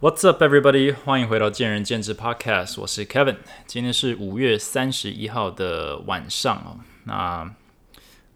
[0.00, 0.94] What's up, everybody？
[0.94, 3.38] 欢迎回到见仁见智 Podcast，我是 Kevin。
[3.66, 6.78] 今天是五月三十一号的晚上哦。
[7.02, 7.52] 那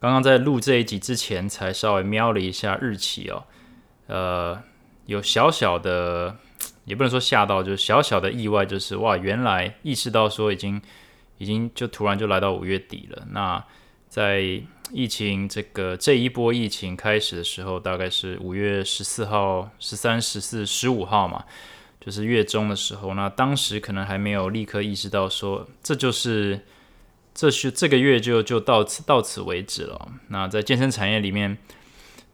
[0.01, 3.45] 刚刚在录这一集之前，才稍微瞄了一下日期哦。
[4.09, 4.61] 呃，
[5.07, 6.37] 有小小的，
[6.85, 10.83] 也不能说吓到，就是小小的意外，就是哇，原来意识到说已经
[11.39, 13.23] 已经就突然就来到五月底了。
[13.31, 13.65] 那
[14.09, 14.61] 在
[14.93, 21.45] 疫情这个这一波疫情开始的时候，大概是五月十四号、十三、十四、十五号嘛，
[21.99, 23.15] 就是月中的时候。
[23.15, 26.61] 那当时可能还没有立刻意识到说，这就是
[27.35, 30.09] 这是这个月就就到此到此为止了。
[30.29, 31.57] 那在健身产业里面，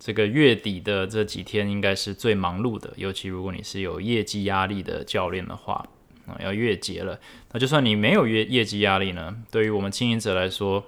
[0.01, 5.87] 这个月底的这几天应该是最忙碌的，尤其如果你是有业绩压力的教练的话，
[6.27, 7.20] 啊，要月结了。
[7.53, 10.84] 那就算你没有月业绩压力呢，对于我们经营者来说，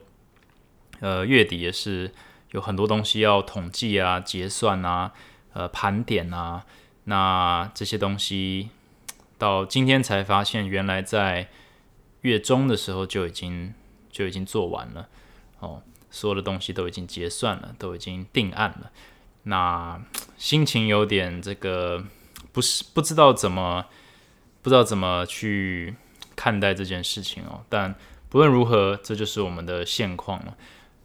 [1.00, 2.12] 呃，月底也是
[2.52, 5.12] 有很多东西要统计啊、结算啊、
[5.52, 6.64] 呃盘点啊，
[7.04, 8.70] 那这些东西
[9.38, 11.48] 到今天才发现，原来在
[12.20, 13.72] 月中的时候就已经
[14.10, 15.08] 就已经做完了
[15.60, 18.90] 哦，所有的东西都已经结算了，都已经定案了。
[19.44, 19.98] 那
[20.36, 22.04] 心情有点这个
[22.52, 23.86] 不是不知道怎么
[24.60, 25.94] 不知道怎么去
[26.36, 27.94] 看待这件事情哦，但
[28.28, 30.54] 不论如何，这就是我们的现况了。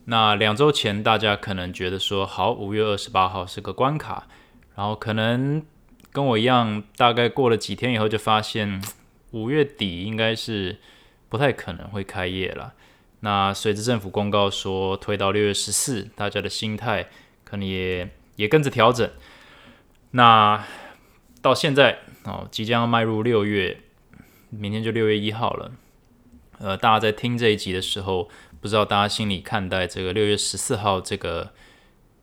[0.08, 4.28] 那两周前，大家可能觉得说，好，五月二十八号是个关卡，
[4.75, 5.66] 然后可能
[6.11, 8.80] 跟我一样，大概过了几天以后，就发现
[9.31, 10.78] 五月底应该是
[11.28, 12.73] 不太可能会开业了。
[13.22, 17.08] 那随着政府公告说推到六月十四，大家的心态
[17.44, 19.09] 可能也也跟着调整。
[20.11, 20.64] 那
[21.42, 23.80] 到现在哦，即将要迈入六月，
[24.52, 25.72] 明天就六月一号了。
[26.59, 28.30] 呃，大家在听这一集的时候。
[28.66, 31.52] 不知道大家心里看待这个六月十四号这个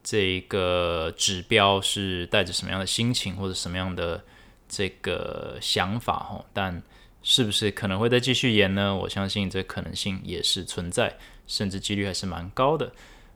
[0.03, 4.25] 这个指标是带着什么样的心情或者什么样的
[4.69, 6.45] 这个想法哈？
[6.53, 6.83] 但
[7.23, 8.93] 是不是可能会再继续延呢？
[8.93, 11.17] 我相信这可能性也是存在，
[11.47, 12.91] 甚至几率还是蛮高的。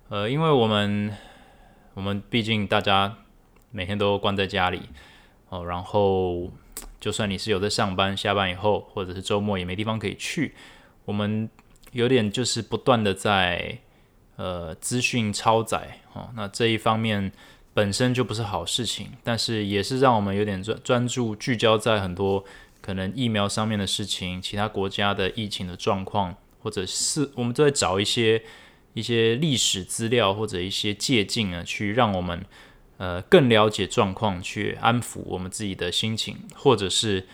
[0.09, 1.17] 呃，因为我们
[1.95, 3.19] 我们毕竟大家
[3.71, 4.83] 每天都关在家里
[5.51, 6.51] 哦，然后
[6.99, 10.57] 就算你是有在上班，下班以后或者是周末也没地方可以去，
[11.05, 11.49] 我们。
[11.97, 13.79] 有点就是不断的在
[14.37, 17.33] 呃资讯超载哦，那这一方面
[17.73, 22.45] 本身就不是好事情，但是也是让我们有点专专注聚焦在很多
[22.83, 28.43] 可能疫苗上面的事情，其他国家的疫情的状况，或者是我们都在找一些
[28.93, 32.45] 一些历史资料或者一些借鉴啊，去让我们
[32.99, 37.27] 呃更了解状况，去安抚我们自己的心情，或者是。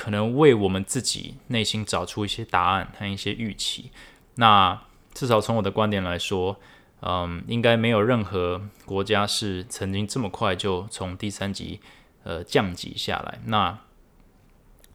[0.00, 3.90] 可能为我们自己内心找出一些答案和一些预期。
[4.36, 4.80] 那
[5.12, 6.58] 至少从我的观点来说，
[7.02, 11.80] 嗯，应该没有任何国家是曾经这么快就从第三级
[12.24, 13.40] 呃降级下来。
[13.44, 13.78] 那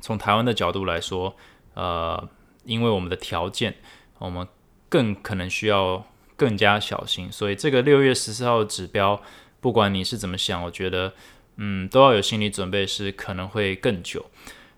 [0.01, 1.35] 从台湾的角度来说，
[1.75, 2.27] 呃，
[2.63, 3.75] 因为我们的条件，
[4.17, 4.47] 我们
[4.89, 6.03] 更可能需要
[6.35, 7.31] 更加小心。
[7.31, 9.21] 所以这个六月十四号的指标，
[9.61, 11.13] 不管你是怎么想，我觉得
[11.57, 14.25] 嗯都要有心理准备，是可能会更久。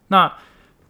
[0.10, 0.38] 那，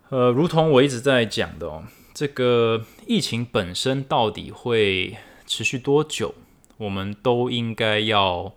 [0.10, 1.84] 呃，如同我一直在讲的哦，
[2.14, 6.36] 这个疫情本身到底会持续多久，
[6.78, 8.54] 我们都应该要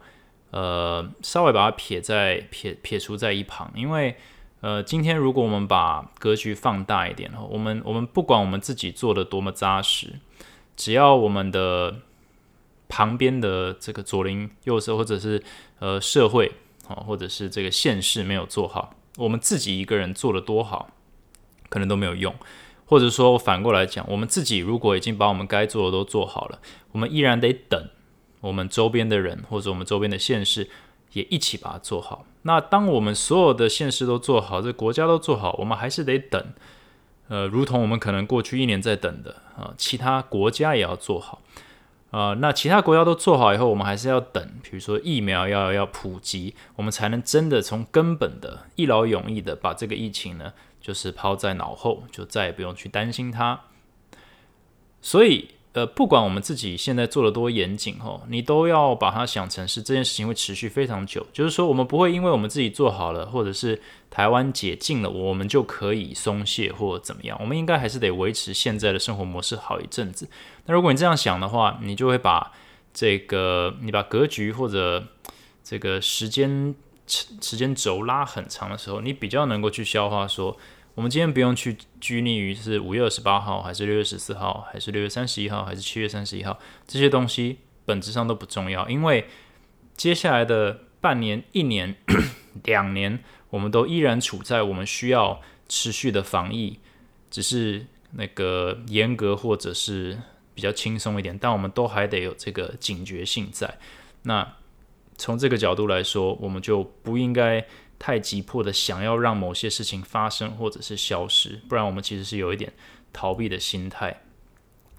[0.51, 4.17] 呃稍微把它撇在撇撇除在一旁，因为
[4.61, 10.21] 呃，今天如果我们把格局放大一点哦，我们我们不管我们自己做的多么扎实，
[10.77, 11.97] 只要我们的
[12.87, 15.43] 旁边的这个左邻右舍或者是
[15.79, 16.53] 呃社会
[16.87, 18.95] 啊，或者是这个县市没有做好。
[19.21, 20.89] 我们自己一个人做的多好，
[21.69, 22.35] 可能都没有用，
[22.87, 26.59] 或者说反过来讲，我们自己如果已经把我们该做的都做好了，
[26.93, 27.89] 我们依然得等
[28.41, 30.71] 我们周边的人或者我们周边的县市
[31.13, 32.25] 也一起把它做好。
[32.43, 36.43] 那当我们所有的县市都做好，这国家都做好，我们还是得等。
[37.29, 41.43] 呃，如同我们可能过去一年在等的啊，其他国家也要做好。
[42.11, 53.61] 呃，那其他国家都做好以后，我们还是要等，比如说疫苗要要普及，我们才能真的从根本的一劳永逸的把这个疫情呢，就是抛在脑后，就再也不用去担心它。
[55.01, 55.51] 所以。
[55.73, 61.25] 呃，不管我们自己现在做的多严谨哦，你都要把它想成是这件事情会持续非常久。
[61.33, 63.81] 就是说，我们不会因为我们自己做好了，或者是
[64.11, 67.39] 台湾解禁了，我们就可以松懈或怎么样。
[67.41, 70.29] 我们应该还是得维持现在的生活模式好一阵子。
[70.67, 72.51] 那如果你这样想的话，你就会把
[72.93, 75.07] 这个你把格局或者
[75.63, 76.75] 这个时间
[77.07, 80.57] 时间轴拉很长的时候，你比较能够去消化说。
[81.01, 89.25] 我们今天不用去拘泥于是五月二十八号，还是六月十四号，还是六月三十一号，还是七月三十一号，这些东西本质上都不重要，因为
[89.97, 91.97] 接下来的半年、一年，
[92.65, 93.19] 两年，
[93.49, 96.79] 我们都依然处在我们需要持续的防疫，
[97.31, 100.19] 只是那个严格或者是
[100.55, 103.79] 比较轻松一点，但我们都还得有这个警觉性在。
[104.25, 104.57] 那
[105.17, 107.67] 从这个角度来说，我们就不应该
[108.01, 112.73] 太急迫的想要让某些事情发生或者是消失，不然我们其实是有一点
[113.13, 114.23] 逃避的心态。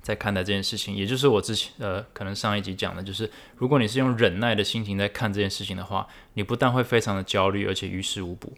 [0.01, 8.53] 在看待这件事情，也就是我之前呃，可能上一集讲的，就是如果你是用忍耐的心情在看这件事情的话，你不但会非常的焦虑，而且于事无补。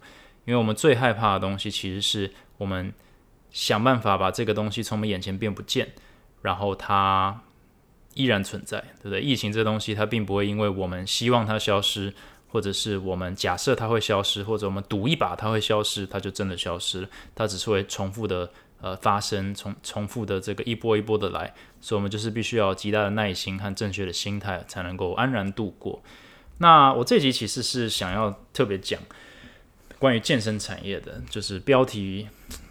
[0.45, 2.93] 因为我们最害怕的东西，其实是我们
[3.51, 5.93] 想办法把这个东西从我们眼前变不见，
[6.41, 7.41] 然后它
[8.13, 9.21] 依然存在，对不对？
[9.21, 12.13] 疫情这东西，它并不会因为我们希望它消失，
[12.53, 17.09] 或者是我们假设它会消失，或者我们赌一把它会消失，它就真的消失了。
[17.35, 18.49] 它只是会重复的。
[18.83, 26.03] 呃，发生重重复的这个一波一波的来，所以我们就是必须要极大的耐心和正确的心态，才能够安然度过。
[26.57, 28.99] 那我这集其实是想要特别讲
[29.97, 32.27] 关于健身产业的，就是标题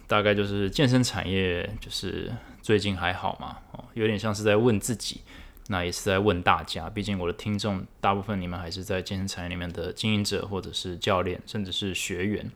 [0.06, 2.31] 大概就是健身产业就是
[2.61, 3.56] 最近还好吗？
[3.73, 5.23] 哦，有点像是在问自己，
[5.69, 6.88] 那也是在问大家。
[6.91, 12.50] 毕竟我的听众大部分你们还是在健身产业里面的经营者，或者是教练，甚至是学员。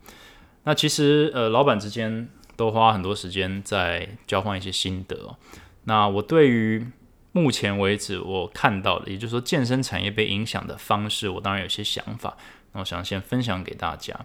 [0.64, 2.28] 那其实呃，老板之间。
[2.56, 5.36] 都花很多时间在交换一些心得。
[5.84, 6.86] 那我对于
[7.32, 12.34] 目前为止我看到的，也就是说健身产业被影响的方式，我当然有些想法。
[12.72, 14.18] 那我想先分享给大家。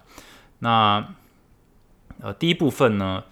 [0.60, 1.14] 那
[2.22, 3.24] 呃，第一部分呢，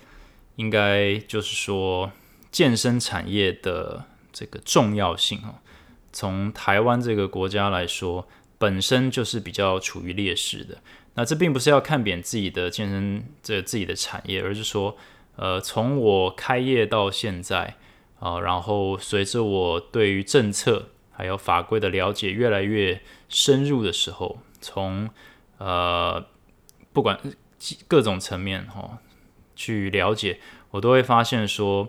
[0.56, 2.12] 应该就是说
[2.50, 4.04] 健身产业的
[4.40, 5.56] 这个重要性哦。
[6.10, 8.26] 从台湾这个国家来说，
[8.56, 10.78] 本身就是比较处于劣势的。
[11.14, 14.96] 那这并不是要看扁自己的健身这自己的产业，而是说，
[15.36, 17.76] 呃，从我开业到现在
[18.18, 25.10] 啊，然后随着我对于政策还有法规的了解越来越深入的时候，从
[25.58, 26.24] 呃
[26.94, 27.20] 不管
[27.86, 28.98] 各种层面哈
[29.54, 30.40] 去了解，
[30.70, 31.88] 我都会发现说，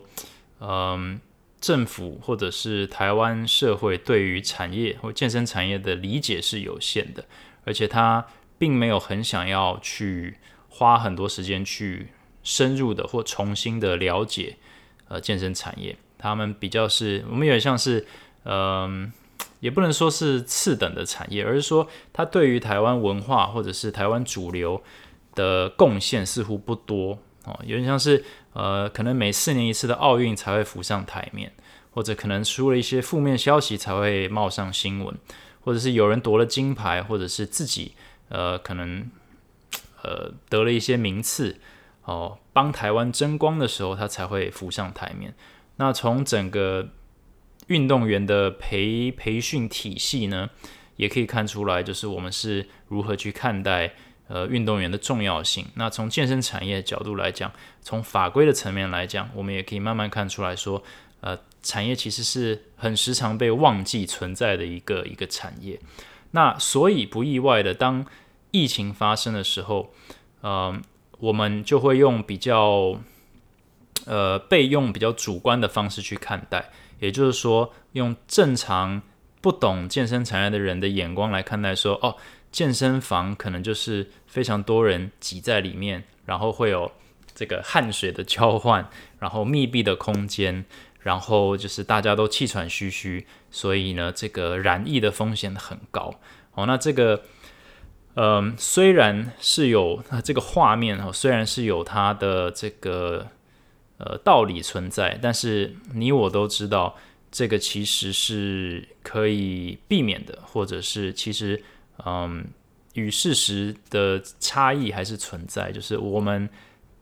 [0.60, 1.20] 嗯，
[1.62, 7.24] 政府或者是台湾社会对于产业或健身产业的理解是有限的，
[7.64, 8.28] 而且他。
[8.62, 10.38] 并没有很想要去
[10.70, 12.10] 花很多时间去
[12.44, 14.58] 深入的或重新的了解
[15.08, 18.06] 呃健身产业，他们比较是我们有点像是
[18.44, 19.12] 嗯，
[19.62, 24.84] 也不能说是次等的产业，而是说他对于台湾文化或者是台湾主流
[25.34, 28.24] 的贡献似乎不多哦，有点像是
[28.54, 31.52] 呃，可能每四年一次的奥运才会浮上台面，
[31.92, 35.16] 或者可能出了一些负面消息才会冒上新闻，
[35.62, 37.94] 或者是有人夺了金牌，或者是自己。
[38.34, 39.12] 呃，可能
[40.04, 41.60] 呃得了一些名次
[42.06, 45.34] 哦，帮台湾争光的时候，他才会浮上台面。
[45.76, 46.92] 那从整个
[47.68, 50.50] 运动员的培培训体系呢，
[50.96, 53.96] 也可以看出来，就是我们是如何去看待
[54.32, 55.66] 呃运动员的重要性。
[55.76, 57.52] 那从健身产业角度来讲，
[57.82, 60.82] 从法规的层面来讲，我们也可以慢慢看出来说，
[61.20, 65.78] 呃，产业其实是很时常被忘记存在的一个一个产业。
[66.32, 68.06] 那所以不意外的，当
[68.52, 69.94] 疫情发生的时候，
[70.40, 70.82] 呃，
[71.20, 72.96] 我们就会用比较
[74.06, 76.70] 呃被用比较主观的方式去看待，
[77.00, 79.02] 也就是说，用正常
[79.42, 82.16] 不懂健身产业的人的眼光来看待，说哦，
[82.52, 86.92] 健身房可能就是非常多人挤在里面，然后会有
[87.34, 88.90] 这个汗水的交换，
[89.20, 90.66] 然后密闭的空间，
[91.00, 93.26] 然后就是大家都气喘吁吁。
[93.50, 96.14] 所以呢，这个染疫的风险很高。
[96.52, 97.24] 好，那这个，
[98.16, 103.28] 嗯，虽然是有这个画面哦，虽然是有它的这个
[103.98, 106.98] 呃道理存在，但是你我都知道，
[107.32, 111.62] 这个其实是可以避免的，或者是其实，
[112.06, 112.46] 嗯，
[112.94, 115.72] 与事实的差异还是存在。
[115.72, 116.50] 就是我们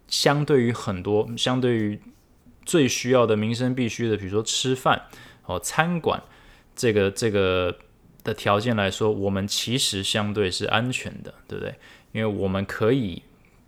[0.07, 1.99] 相对于很多，相对于
[2.65, 5.03] 最需要的民生必须的，比如说吃饭
[5.45, 6.21] 哦，餐馆。
[6.75, 7.77] 这个这个
[8.23, 11.75] 的条件来说，我们其实相对是安全的，对不对？
[12.13, 13.21] 因为我们可以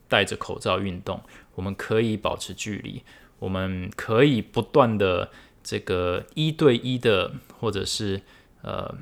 [0.07, 1.21] 戴着口罩运动，
[1.55, 3.03] 我们可以保持距离，
[3.39, 5.29] 我们可以不断的
[5.61, 8.21] 这个一对一的，或者是
[8.61, 8.95] 呃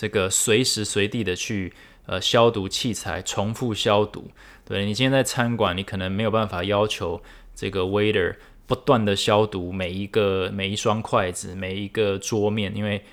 [0.00, 1.74] 这个随时随地的去
[2.06, 4.30] 呃消毒器材，重复消毒。
[4.64, 7.22] 对你今天在餐馆，你可能没有办法要求
[7.54, 8.36] 这个 waiter。
[8.66, 13.04] 不断的消毒每一个每一双筷子每一个桌面，因为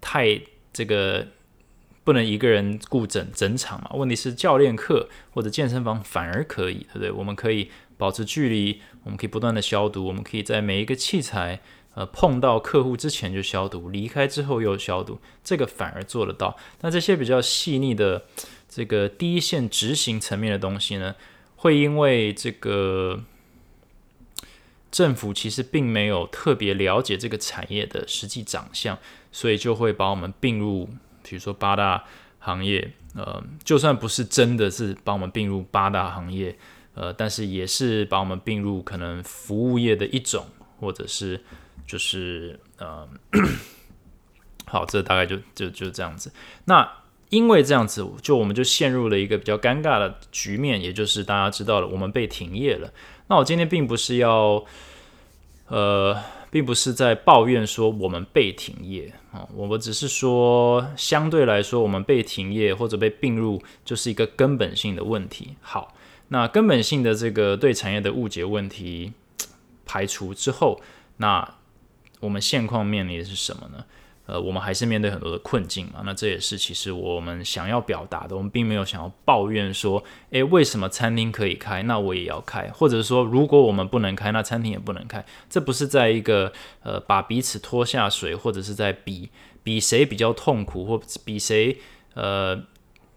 [0.00, 0.40] 太
[0.72, 1.26] 这个
[2.04, 3.90] 不能一个人顾整整场嘛。
[3.94, 7.10] 问题是教练课或者健身房反而可以，对不对？
[7.10, 11.60] 我们可以保持距离，我们可以不断的消毒，我们可以在每一个器材
[11.96, 16.56] 呃碰到客户之前就消毒，离开之后又消毒，这个反而做得到。
[16.82, 18.26] 那这些比较细腻的
[18.68, 21.16] 这个第一线执行层面的东西呢，
[21.56, 23.24] 会因为这个
[24.92, 28.98] 政府其实并没有特别了解这个产业的实际长相，
[29.32, 30.88] 所以就会把我们并入，
[31.22, 32.04] 比如说八大
[32.38, 32.92] 行业。
[33.14, 36.54] 呃，就算不是真的是把我们并入八大行业，
[36.92, 40.44] 呃，但是也是把我们并入可能服务业的一种，
[40.78, 41.40] 或者是
[41.86, 43.08] 就是呃，
[44.66, 46.32] 好，这大概就就就这样子。
[46.64, 46.90] 那
[47.30, 52.92] 因为这样子，就我们就陷入了一个比较尴尬的局面，也就是大家知道了，我们被停业了。
[53.28, 54.64] 那我今天并不是要，
[55.68, 56.16] 呃。
[56.48, 65.56] 并不是在抱怨说我们被停业啊，我们只是说相对来说，我们被停业或者被并入，就是一个根本性的问题。
[65.60, 65.94] 好，
[66.28, 69.12] 那根本性的这个对产业的误解问题
[69.84, 70.80] 排除之后，
[71.18, 71.55] 那
[72.26, 73.84] 我们现况面临的是什么呢？
[74.26, 76.02] 呃，我们还是面对很多的困境嘛。
[76.04, 78.36] 那这也是其实我们想要表达的。
[78.36, 85.24] 我们并没有想要抱怨说，诶，为什么餐厅可以开，那我也要开；或者说，如果我们不能开，那餐厅也不能开。
[85.48, 86.52] 这不是在一个
[86.82, 89.30] 呃把彼此拖下水，或者是在比
[89.62, 91.78] 比谁比较痛苦，或比谁
[92.14, 92.60] 呃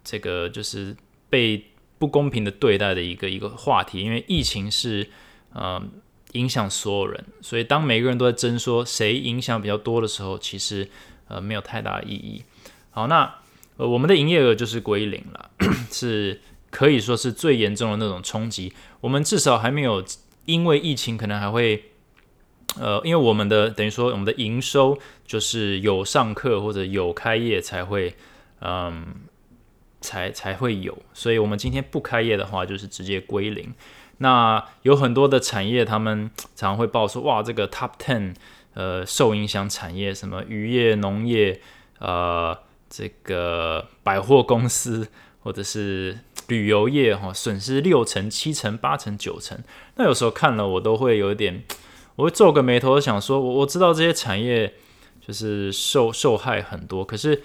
[0.03, 0.95] 这个就是
[1.27, 1.65] 被
[1.97, 3.99] 不公平的对待的一个一个话题。
[4.01, 5.09] 因为疫情是
[5.53, 5.81] 呃。
[6.33, 10.87] 影响所有人，所以当每个人都在争说谁影响比较多的时候，其实
[11.27, 12.43] 呃没有太大的意义。
[12.91, 13.35] 好，那
[13.77, 15.49] 呃我们的营业额就是归零了，
[15.91, 18.73] 是可以说是最严重的那种冲击。
[19.01, 20.03] 我们至少还没有
[20.45, 21.85] 因为疫情可能还会
[22.79, 28.15] 呃，因为我们的等于说我们的营收就是有上课或者有开业才会
[28.61, 29.15] 嗯
[30.01, 33.73] 才才会有，所以我们今天不开业的话，就是直接归零。
[34.21, 38.35] 那有很多的产业，他们常常会报说，哇，这个 top ten，
[38.73, 41.61] 呃，受影响产业，什么渔业、农业，
[41.99, 42.57] 呃，
[42.89, 45.07] 这个百货公司
[45.41, 49.57] 或者是旅游业，哈，损失六成、七成、八成、九成。
[49.95, 51.63] 那有时候看了，我都会有一点，
[52.17, 54.73] 我会皱个眉头，想说，我我知道这些产业
[55.25, 57.41] 就是受受害很多，可是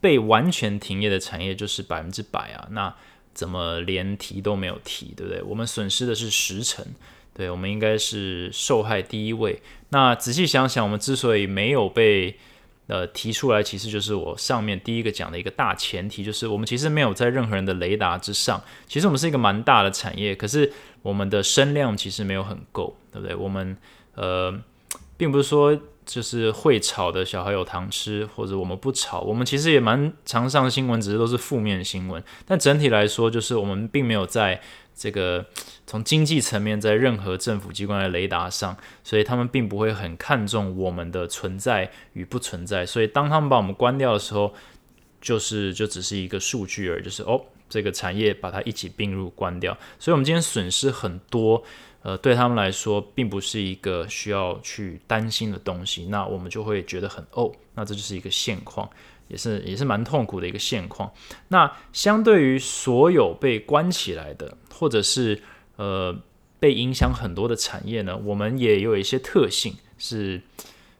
[0.00, 2.94] 被完全停业的产业就是百分之百啊，那。
[3.38, 5.40] 怎么连提都没有提，对不对？
[5.44, 6.84] 我们损失的是十成，
[7.32, 9.62] 对我们应该是受害第一位。
[9.90, 12.36] 那仔细想想，我们之所以没有被
[12.88, 18.60] 呃提出来，其实就是我上面第一个讲的一个大前提，就是我们其实没有在任何人的雷达之上。
[18.88, 23.36] 其实我们是一个蛮大的产业，可是我们的声量其实没有很够，对不对？
[23.36, 23.76] 我们
[24.16, 24.52] 呃，
[25.16, 25.80] 并不是说。
[26.08, 32.24] 就是会吵的小孩有糖吃，或者我们不吵，我们其实也蛮常上新闻，只是都是负面新闻。
[32.46, 34.58] 但整体来说，就是我们并没有在
[34.96, 35.44] 这个
[35.86, 38.74] 从经济层面，在任何政府机关的雷达上，
[39.04, 42.86] 所以他们并不会很看重我们的存在与不存在。
[42.86, 44.54] 所以当他们把我们关掉的时候，
[45.20, 47.38] 就是就只是一个数据而已，就是哦，
[47.68, 49.76] 这个产业把它一起并入关掉。
[49.98, 51.62] 所以我们今天损失很多。
[52.02, 58.88] 呃，对他们来说，并不是一个需要去担心的东西，那我们就会觉得很哦，那这就是一个现况，
[59.26, 61.12] 也是也是蛮痛苦的一个现况。
[61.48, 65.42] 那相对于所有被关起来的，或者是
[65.74, 66.16] 呃
[66.60, 70.40] 被影响很多的产业呢，我们也有一些特性是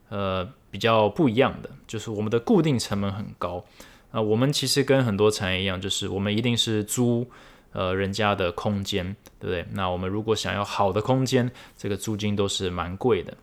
[0.09, 3.64] 呃比较不一样的，就是我们的固定成本很高
[4.11, 4.21] 啊。
[4.21, 7.25] 我们其实跟很多产业一样，就是我们一定是租。
[7.72, 9.66] 呃，人家的空间，对不对？
[9.72, 13.34] 那我们如果想要好的空间，这个租金都是蛮贵的。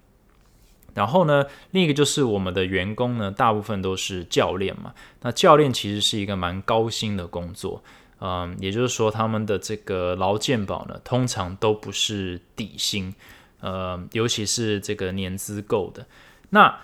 [0.95, 4.93] 然后呢，另一个就是我们的员工呢，大部分都是教练嘛。
[5.21, 7.83] 那教练其实是一个蛮高薪的工作，
[8.19, 13.13] 嗯，也就是说他们的这个劳健保呢，通常都不是底薪，
[13.59, 16.07] 呃，尤其是这个年资够的。
[16.49, 16.79] 那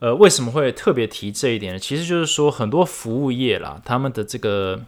[0.00, 1.78] 呃，为什么会特别提这一点呢？
[1.78, 4.84] 其实就是说很多服务业啦，他们的这个。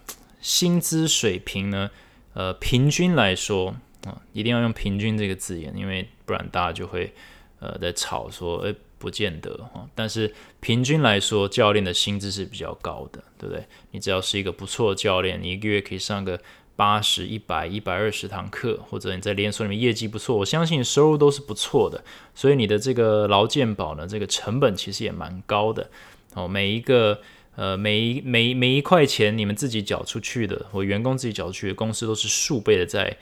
[0.46, 1.90] 薪资水平呢？
[2.32, 3.74] 呃，平均来说
[4.04, 7.12] 啊，一定要用“平均”这个字眼，因为不然大家就会
[7.58, 9.88] 呃在吵说，诶，不见得哈。
[9.96, 13.66] 但是平均来说，教练的薪资是比较高的，对不对？
[13.90, 16.40] 你只要是一个不错的教练，你一个月可以上个
[16.76, 22.04] 八十一百、一百二十堂课，或者你在连锁里面业绩不错，我相信收入都是不错的。
[22.36, 25.90] 所以你的这个劳健保呢，这个成本其实也蛮高的
[26.34, 27.20] 哦，每一个。
[27.56, 33.16] 呃，每一每每一块钱你们自己缴出去的，或员工自己缴出去的，公司都是数倍的在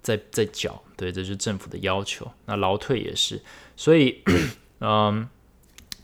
[0.00, 2.30] 在在缴，对，这是政府的要求。
[2.44, 3.42] 那劳退也是，
[3.74, 4.22] 所以，
[4.78, 5.28] 嗯，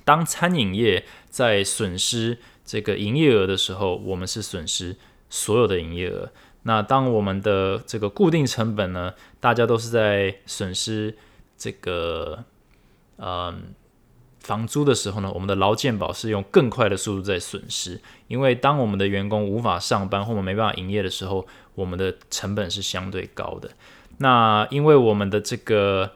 [0.04, 4.97] 当餐饮业在损失这个营业额的时候，我们是损失
[5.31, 6.33] 所有的营业额。
[6.64, 11.16] 那当我们的这个固定成本呢，大家都是在损失
[11.57, 12.45] 这个，
[13.19, 13.75] 嗯。
[14.42, 21.46] 房租的时候呢，我们的劳健保是用更快的速度在损失，因为当我们的员工无法上班或我们没办法营业的时候，
[21.76, 23.70] 我们的成本是相对高的。
[24.18, 26.11] 那因为我们的这个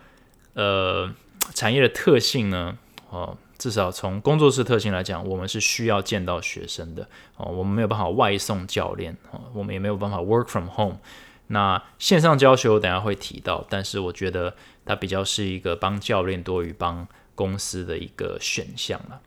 [0.55, 1.09] 呃
[1.55, 2.77] 产业的特性呢，
[3.11, 10.99] 哦，至少从工作室特性来讲，我们是需要见到学生的哦，我们没有办法外送教练哦，我们也没有办法 work from home。
[11.47, 14.55] 那线上教学我等下会提到，但是我觉得
[14.85, 17.07] 它比较是一个帮教练多于帮。
[17.37, 19.21] 公司的一个选项了。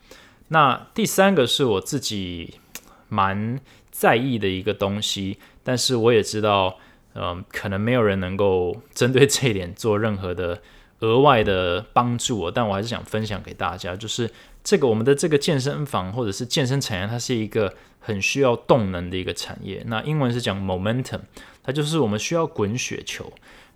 [0.50, 2.56] 那第三个是我自己
[3.08, 3.58] 蛮
[3.92, 6.78] 在意的一个东西，但是我也知道，
[7.14, 10.62] 嗯，可能没有人能够针对这一点做任何的
[11.00, 12.52] 额外的帮助我。
[12.52, 14.30] 但我还是想分享给大家，就是
[14.64, 19.84] 这个我们的这个健身房或者是健身产业，它是一个很需要动能的一个产业。
[19.86, 21.22] 那英文是讲 momentum，
[21.62, 23.32] 它就是我们需要滚雪球。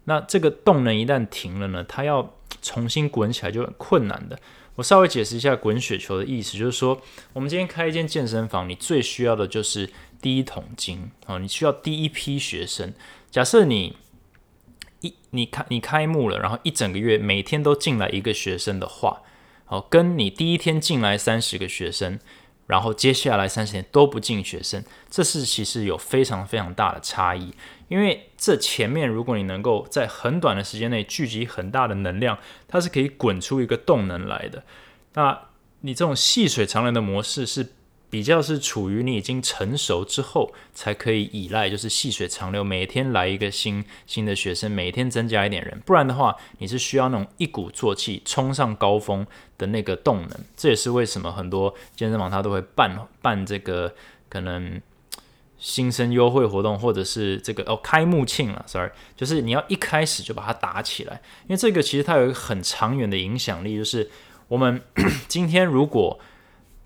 [0.05, 4.39] 那这个动能一旦停了呢，它要重新滚起来就很困难的。
[4.75, 6.99] 我稍微解释一下滚雪球的意思，就是说，
[7.33, 9.89] 我们今天开一间健身房，你最需要的就是
[10.21, 12.93] 第一桶金哦，你需要第一批学生。
[13.29, 13.97] 假设你
[15.01, 19.21] 一你开你开幕了，然后一整个月每天都进来一个学生的话，
[19.67, 22.19] 哦，跟你第一天进来三十个学生。
[22.65, 27.53] 然后接下来三十年都不进学生，这是其实有非常非常大的差异。
[27.87, 32.37] 因为这前面如果你能够在很短的时间内聚集很大的能量，
[32.67, 34.63] 它是可以滚出一个动能来的。
[35.13, 35.39] 那
[35.81, 37.73] 你这种细水长流的模式是。
[38.13, 49.25] 比较是处于你已经成熟之后才可以依赖，就是细水长流，每天来一个新新的学生，每天增加一点人，不然的话，你是需要那种一鼓作气冲上高峰
[49.57, 50.29] 的那个动能。
[50.55, 53.95] 这也是为什么很多健身房它都会办办这个
[54.29, 54.79] 可能
[55.63, 64.11] 新生优惠活动，或者是这个哦开幕庆了，sorry，就是你要一开始就把它打起来，因为这个其实它有一个很长远的影响力，就是
[64.49, 64.81] 我们
[65.29, 66.19] 今天如果。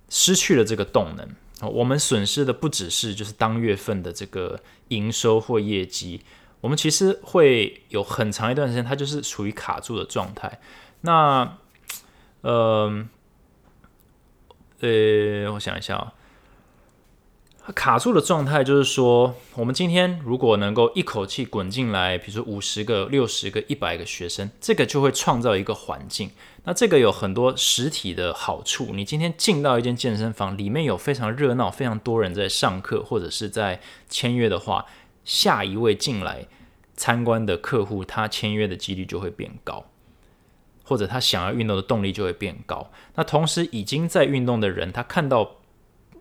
[0.10, 4.58] 失去了这个动能我们损失的不只是就是当月份的这个
[4.88, 6.22] 营收或业绩，
[6.62, 10.62] 我们其实会有很长一段时间，它就是处于卡住的状态。
[11.02, 11.58] 那，
[12.40, 13.06] 呃，
[14.80, 16.14] 呃，我想一下啊。
[17.76, 26.32] 卡住的状态就是说，我们今天如果能够一口气滚进来，比如说五十个、六十个、一百个学生，这个就会创造一个环境。
[26.64, 28.92] 那这个有很多实体的好处。
[28.94, 34.86] 你今天进到一间健身房，里面有非常热闹、非常多人在上课或者是在签约的话，
[35.26, 36.48] 下一位进来
[36.96, 39.86] 参观的客户，他签约的几率就会变高，
[40.86, 42.90] 或者他想要运动的动力就会变高。
[43.16, 45.58] 那同时已经在运动的人，他看到。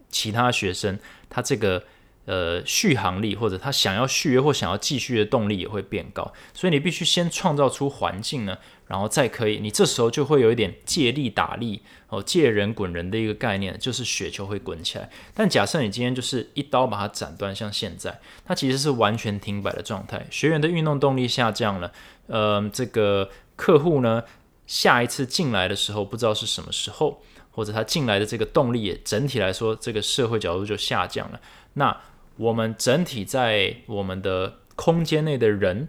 [0.09, 0.99] 其他学生，
[1.29, 1.83] 他这个
[2.27, 8.59] 呃续航力或者他想要续约或想要继续的动力也会变高，所以你必须先创造出环境呢，
[8.89, 15.09] 然后再可以，你这时候就会有一点借力打力哦，借人滚人的一个概念，就是雪球会滚起来。
[15.35, 21.93] 但假设你今天就是一刀把它斩断，像现在，它其实是完全停摆的状态，学员的运动动力下降了，
[22.27, 24.25] 呃，这个客户呢
[24.67, 27.23] 下一次进来的时候不知道是什么时候。
[27.57, 31.41] 或者他进来的这个动力也整体来说，这个社会角度就下降了。
[31.73, 31.99] 那
[32.37, 35.89] 我们整体在我们的空间内的人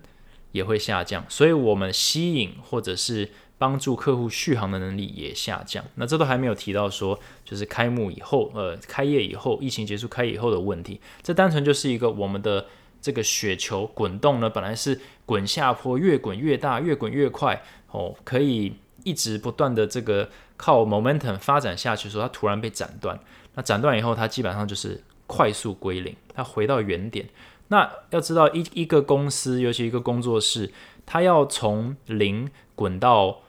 [0.53, 5.83] 也会下降，所以我们吸引或者是帮助客户续航的能力也下降。
[5.95, 11.01] 那这都还没有提到说，就是开幕以后，呃，开业以后，疫情结束开以后的问题。
[11.21, 12.65] 这单纯就是一个我们的
[13.01, 18.71] 这个雪球滚动呢，本来是滚下坡，越滚越大，越滚越快，哦，可以
[19.03, 20.29] 一直不断的这个。
[20.57, 23.17] 靠 momentum 发展下去的时候，它突然被斩断。
[23.53, 27.29] 那斩断以后，它基本上就是快速归零，它回到原点。
[27.69, 30.71] 那要知道，一一个公司，尤其一个工作室，
[31.05, 33.39] 它要从零滚到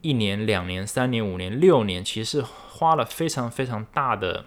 [0.00, 4.44] 一年、两年、三年、五年、六年，其实花了非常非常大的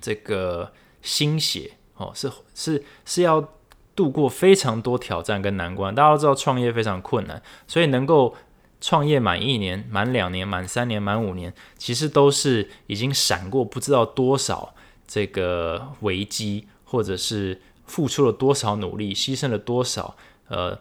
[0.00, 0.72] 这个
[1.02, 3.48] 心血哦，是是是要
[3.94, 5.94] 度过非常多挑战跟难关。
[5.94, 8.34] 大家都知道，创业非常困难，所以能够。
[8.82, 14.74] 创业满一年、满两年、满三年、满五年，其实都是已经闪过不知道多少
[15.06, 20.16] 这个危机，或者是付出了多少努力、牺牲了多少，
[20.48, 20.76] 呃，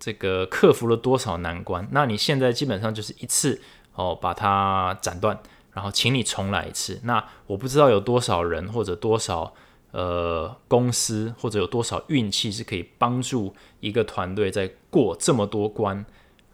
[0.00, 1.86] 这个克服了多少难关。
[1.92, 3.60] 那你现在基本上就是一次
[3.94, 5.38] 哦，把它斩断，
[5.72, 6.98] 然后请你重来一次。
[7.04, 9.54] 那我不知道有多少人或者多少
[9.92, 16.04] 呃公司或者有多少运气是可以帮助一个团队在过这么多关。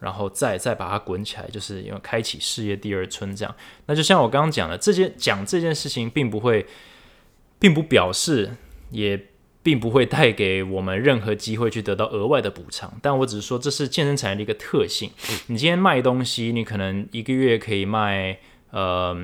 [0.05, 3.57] 然后再再把它滚起来，就是因为开启事业第二春这样。
[3.87, 6.67] 那就像我刚刚讲的，这件讲这件事情，并不会，
[7.59, 8.55] 并不表示，
[8.91, 9.19] 也
[9.63, 12.93] 并不会带给我们任何机会去得到额外的补偿。
[13.01, 15.11] 但我只是说，这是健身产业的一个特性。
[15.47, 18.39] 你今天卖东西，你可能一个月可以卖
[18.73, 19.17] 呃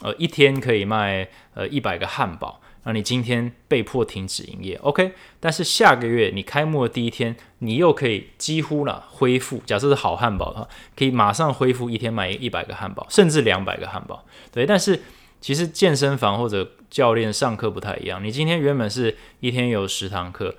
[0.00, 2.62] 呃一天可以卖呃一百个汉堡。
[2.84, 5.12] 那你今天被迫停止营业，OK？
[5.38, 9.62] 但是下个月你开幕的第一天，你又可以几乎了恢复。
[9.66, 14.24] 假设是好汉堡的话，可以马上恢复一天卖一百个汉堡，甚至两百个汉堡。
[14.50, 15.02] 对，但是
[15.40, 18.24] 其实健身房或者教练上课不太一样。
[18.24, 20.56] 你今天原本是一天有十堂课，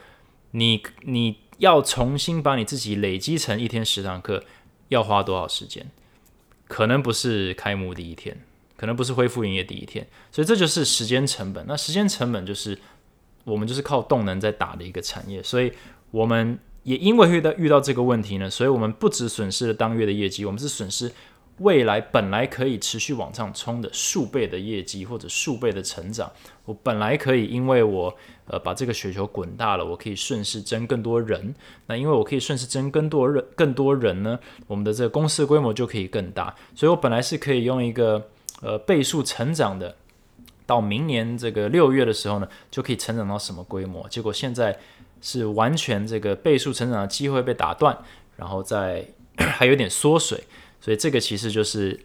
[0.51, 4.43] 你你要重新把你自己累积成一天十堂课，
[4.89, 5.89] 要花多少时间？
[6.67, 8.38] 可能不是开幕第一天。
[8.82, 11.63] 可能不是恢复营业第一天，所以这就是时间成本。
[11.67, 12.76] 那时间成本就是
[13.44, 15.72] 我们就是靠动能在打的一个产业，所以
[16.10, 21.12] 我们也因为遇到遇到这个问题呢，所以我们不止损失了当月的业绩，我们是损失
[21.60, 26.32] 未来本来可以持续往上冲的数倍的业绩或者数倍的成长。
[26.65, 28.12] 我本来可以因为我
[28.48, 31.54] 呃把这个雪球滚大了，我可以顺势争更多人。
[31.86, 36.56] 那因为我可以顺势争更多人，更多人呢，我们的这个公司的规模就可以更大。
[36.74, 38.28] 所以我本来是可以用一个。
[38.62, 39.95] 呃，倍数成长的，
[40.65, 44.08] 到明年这个六月的时候呢，就可以成长到什么规模？
[44.08, 44.80] 结果现在
[45.19, 47.97] 是完全这个倍数成长的机会被打断，
[48.36, 49.06] 然后再
[49.38, 50.43] 还有点缩水，
[50.80, 52.00] 所以这个其实就是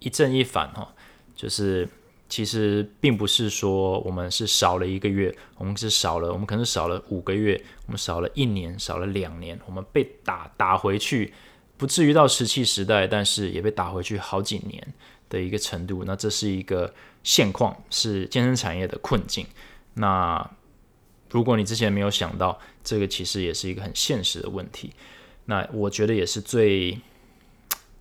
[0.00, 0.92] 一正一反哈，
[1.36, 1.88] 就是
[2.28, 11.32] 其实并不是说我们是少了一个月，我们是少了，我们可能少了五个月，我们少了一年，少了两年，我们被打打回去，
[11.76, 14.94] 不至于到石器时代，但是也被打回去好几年。
[15.32, 16.92] 的一个程度，那这是一个
[17.22, 19.46] 现况，是健身产业的困境。
[19.94, 20.50] 那
[21.30, 24.92] 如果你之前没有想到，这个其实也是一个很现实的问题。
[25.46, 26.98] 那我觉得也是最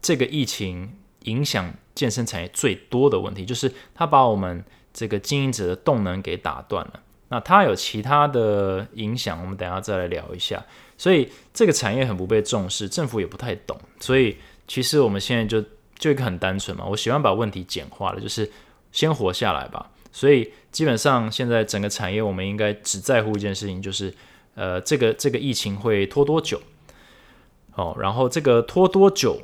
[0.01, 0.91] 这个疫情
[1.23, 4.61] 影响健身产业最多的问题，就是它把我们
[4.93, 7.01] 这个经营者的动能给打断了。
[7.29, 10.61] 那它有其他的影响，我们等下再来聊一下。
[10.97, 13.79] 所以这个产业很不被重视，政府也不太懂。
[14.01, 14.35] 所以
[14.67, 15.63] 其实我们现在就。
[16.01, 18.51] 就一个很单纯嘛，我喜欢把问题简化了，就是
[18.91, 19.91] 先活下来吧。
[20.11, 24.11] 所以基本上现在整个产业，我们应该只在乎一件事情，就是
[24.55, 26.59] 呃，这个这个疫情会拖多久？
[27.75, 29.39] 哦，然后这个拖多久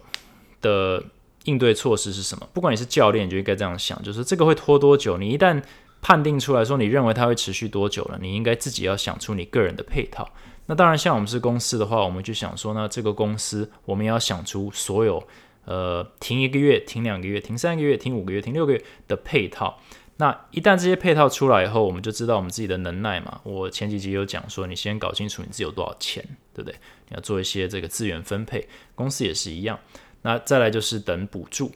[0.59, 1.01] 的
[1.43, 2.49] 应对措施是什么？
[2.53, 5.17] 不管你是教练，你就应该这样想，就是这个会拖多久？
[5.17, 5.61] 你一旦
[6.01, 10.27] 判定出来说你认为它会持续多久了，你应该自己要想出你个人的配套。
[10.65, 15.23] 那当然，像我们是公司的话，我们就想说，那这个公司我们要想出所有。
[15.67, 19.79] 呃，停一个月，停两个月，停三个月，停五个月，停六个月的配套。
[20.15, 23.41] 那一旦这些配套出来以后，我们就知道我们自己的能耐嘛。
[23.43, 26.73] 我前几集有讲说，你先搞清楚你自己有多少钱，对不对？
[27.09, 29.77] 你要做一些这个资源分配，公司也是一样。
[30.21, 31.69] 那再来就是等补助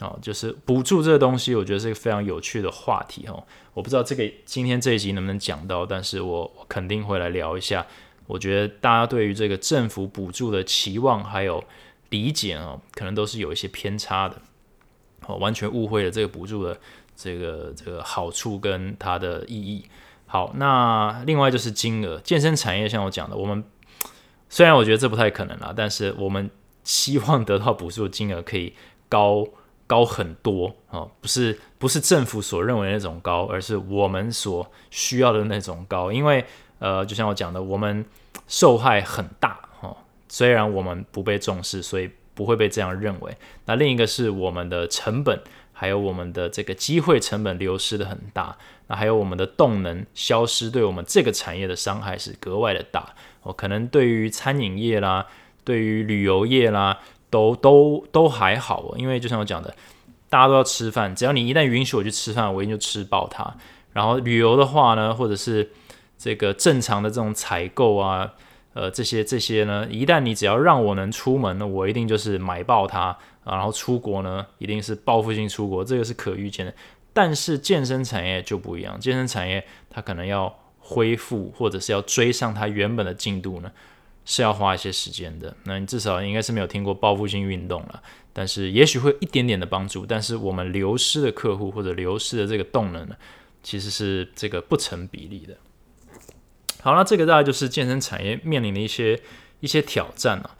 [0.00, 3.46] 哦，就是补助这个东西，我觉得是一个非常有趣的话题哦。
[3.72, 7.86] 我不知道这个今天这一集能不能讲到，但是我肯定会来聊一下。
[8.26, 11.62] 我觉得大家对于这个政府补助的期望还有。
[12.16, 14.36] 理解啊，可能都是有一些偏差的，
[15.26, 16.78] 哦，完全误会了这个补助的
[17.14, 19.84] 这个这个好处跟它的意义。
[20.26, 23.62] 好，那另外就是金额，健身产业像我讲的，我们
[24.48, 26.50] 虽然我觉得这不太可能啦，但是我们
[26.82, 28.72] 希望得到补助的金额可以
[29.08, 29.46] 高
[29.86, 36.44] 高很多哦，不是不是政府所认为那种高，而是我们所需要的那种高，因为
[36.78, 38.04] 呃，就像我讲的，我们
[38.48, 39.60] 受害很大。
[40.28, 43.36] 虽然我们不被重视，所以不会被这样认为。
[43.64, 45.40] 那另一个是我们的成本，
[45.72, 48.56] 还有我们的这个机会成本流失的很大。
[48.88, 53.14] 那还有我们的动能消失，对我们这个产业的伤害是格外的大。
[53.42, 55.26] 哦，可能对于餐饮业啦，
[55.64, 56.98] 对于旅游业啦，
[57.30, 58.94] 都都都还好。
[58.96, 59.74] 因为就像我讲的，
[60.28, 63.56] 大家都要吃饭，只要你一旦允许我去吃饭，我一定就吃饱它。
[63.92, 65.70] 然后旅游的话呢，或者是
[66.18, 68.34] 这个正常的这种采购啊。
[68.76, 73.04] 呃，这些这些呢，一旦你只要让我能出门呢，我一定就是买爆它
[73.42, 76.74] 啊，然后出国呢，一定是报复性出国，这个是可预见的。
[77.14, 83.72] 但是健身产业就不一样，健身产业它可能要恢复或者是要追上它原本的进度呢，
[84.26, 85.56] 是要花一些时间的。
[85.64, 88.02] 那你至少应该是没有听过报复性运动了，
[88.34, 90.04] 但是也许会一点点的帮助。
[90.04, 93.16] 但是我们流失的客户或者流失的这个动能呢，
[93.62, 95.56] 其实是这个不成比例的。
[96.86, 99.20] 好，那这个大概就是健身产业面临的一些
[99.58, 100.50] 一些挑战啊。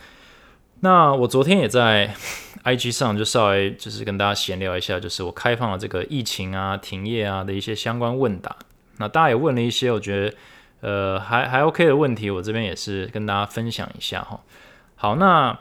[0.81, 2.13] 那我昨天也在
[2.67, 8.57] IG 上就稍微就是跟大家闲聊一下，就是我开放了这个疫情啊、停业啊的一些相关问答。
[8.97, 10.37] 那大家也问了一些我觉得
[10.81, 14.41] 呃还还 OK 的问题，我这边也是跟大家分享一下哈。
[14.97, 15.57] 好，那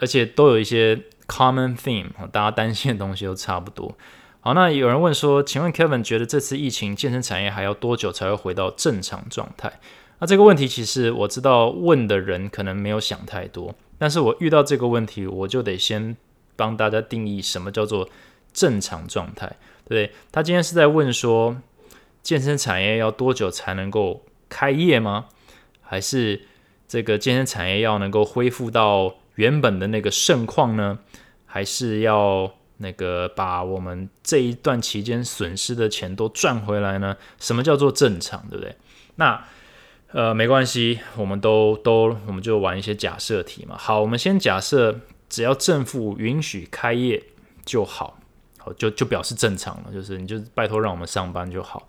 [0.00, 3.96] 而且都有一些 common theme，大家担心的东西都差不多。
[4.44, 9.78] 好，那有人问说，请问 Kevin 觉得这次疫情健身产业还要多久才会回到正常状态？
[10.18, 16.16] 那这个问题其实我知道问的人可能没有想太多，但是我遇到这个问题，我就得先
[16.56, 18.08] 帮大家定义什么叫做
[18.52, 19.46] 正常状态，
[19.84, 20.10] 对不对？
[20.32, 21.56] 他今天是在问说，
[22.20, 25.26] 健身产业要多久才能够开业吗？
[25.82, 26.48] 还是
[26.88, 30.98] 这个健身产业要能够恢复到原本的那个盛况呢？
[31.46, 32.52] 还是要
[32.82, 37.16] 那个把我们这一段期间损失的钱都赚回来呢？
[37.38, 38.76] 什么叫做正常，对不对？
[39.14, 39.42] 那
[40.08, 43.78] 呃，没关系，我们都都我们就玩一些假设题嘛。
[43.78, 47.22] 好，我们先假设只要政府允许开业
[47.64, 48.18] 就好，
[48.58, 51.88] 好就就表示正常了，就是你就拜托让我们上班就好。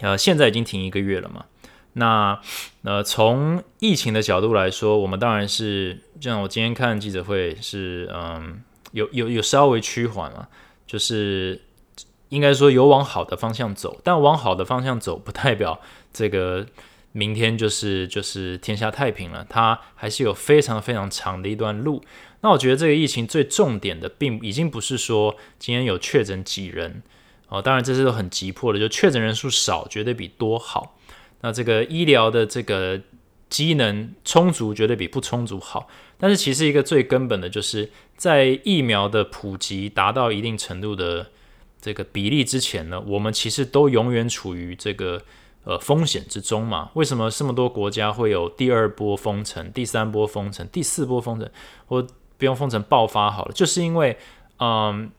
[0.00, 1.46] 呃，现在已经停一个月了嘛。
[1.94, 2.38] 那
[2.82, 10.48] 呃，从疫情的角度来说，我们当然是就像我今天看记者会是嗯，有有有稍微趋缓了，
[10.86, 11.62] 就是
[12.28, 15.80] 应该说有往好的方向走，但往好的方向走不代表。
[16.12, 16.66] 这个
[17.12, 22.02] 明天就是就是天下太平了，它还是有非常非常长的一段路。
[22.42, 27.02] 那我觉得这个疫情最重点的，并已经不是说今天有确诊几人
[27.48, 30.96] 哦，当然这是都很急迫的，就确诊人数少绝对比多好。
[31.42, 33.00] 那这个医疗的这个
[33.48, 35.88] 机能充足绝对比不充足好。
[36.20, 41.30] 但是其实一个最根本的就是在疫苗的普及达到一定程度的
[41.80, 45.22] 这个比例之前呢，我们其实都永远处于这个。
[45.62, 51.46] 呃，风险之中嘛，为什么这么多国家会有第二波封城、第三波封城、第四波封城，
[51.84, 52.04] 或
[52.38, 53.52] 不用封城爆发好了？
[53.52, 54.16] 就是因为，
[54.58, 55.10] 嗯，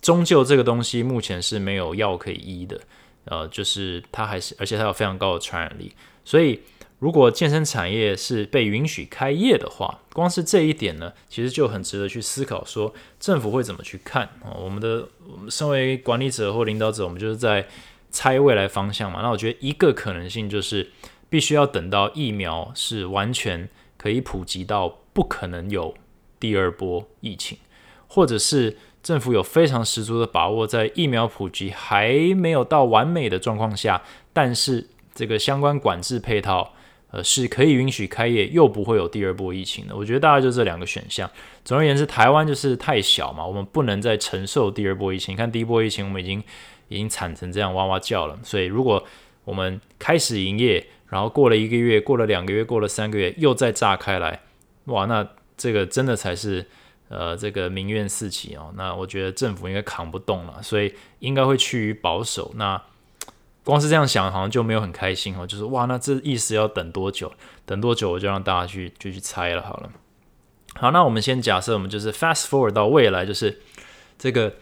[0.00, 2.80] 终究这个东西目前是没有药可以医的，
[3.26, 5.92] 呃，就是它还是，而且它有非常高的传染力。
[6.24, 6.58] 所以，
[7.04, 14.56] 如果健身产业是被允许开业的话，光是这一点呢，其实就很值得去思考，说政府会怎么去看啊？
[14.58, 17.66] 我们的，我们身为管理者或领导者，我们就是在。
[18.10, 19.22] 猜未来方向嘛？
[19.22, 20.88] 那我觉得一个可能性就是，
[21.28, 25.92] 必须要等到疫苗是完全可以普及到不可能有
[26.38, 27.58] 第二波疫情，
[28.06, 34.00] 或者是政府有非常十足的把握，在疫苗普及还没有到完美的状况下，
[34.32, 36.73] 但是这个相关管制配套，
[37.14, 39.94] 呃，是可以允许开业又不会有第二波疫情的。
[39.94, 41.30] 我觉得大概就这两个选项。
[41.64, 45.34] 总而言之，台湾就是太小嘛，我们不能再承受第二波疫情。
[45.34, 46.42] 你看第一波疫情，我们已经。
[46.88, 49.02] 已经惨成这样哇哇叫了，所以如果
[49.44, 54.38] 我们开始营业，然后过了一个月，过了两个月，过了三个月，又再炸开来，
[54.84, 56.64] 哇，那这个真的才是
[57.08, 58.70] 呃这个民怨四起哦。
[58.76, 62.52] 那我觉得政府应该扛不动了，所以应该会趋于保守。
[62.56, 62.80] 那
[63.64, 67.32] 光是这样想，好像就没有很开心哦，就是哇，那这意思要等多久？
[67.66, 69.90] 等多久我就让大家去就去猜了好了。
[70.74, 73.60] 好，那我们先假设我们就是 fast forward 到未来，就是
[74.18, 74.54] 这个。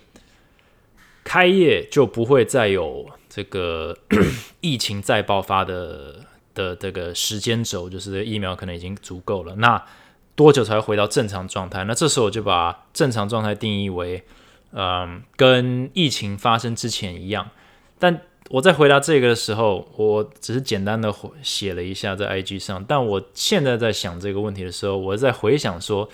[1.25, 3.97] 开业就不会再有这个
[4.61, 6.17] 疫情再爆发的
[6.53, 9.55] 的这个时间轴，就是疫苗可能已经足够了。
[9.55, 9.81] 那
[10.35, 11.85] 多久才会回到正常状态？
[11.85, 14.25] 那这时候我就把正常状态定义为，
[14.73, 17.49] 嗯，跟疫情发生之前一样。
[18.01, 21.13] 但我在回答这个的时候，我只是简单的
[21.43, 22.85] 写了一下在 IG 上。
[22.87, 26.09] 但我现在在想这个问题的时候，我在回想说，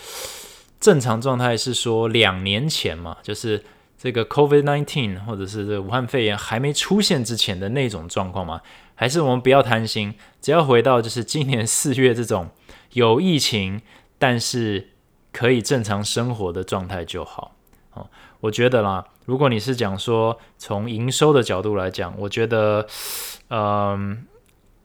[0.78, 3.62] 正常状态是说两年前嘛，就是。
[4.00, 8.60] 这个 COVID nineteen 或者是这个武汉肺炎还没出现之前的那种状况嘛？
[8.94, 12.48] 还是我们不要贪心，只要回到就是今年四月这种
[12.92, 13.82] 有疫情
[14.16, 14.90] 但是
[15.32, 17.56] 可以正常生活的状态就好。
[17.94, 22.86] 哦，我觉得啦，如果你是讲说从营收的角度来讲，我觉得，
[23.50, 24.26] 嗯，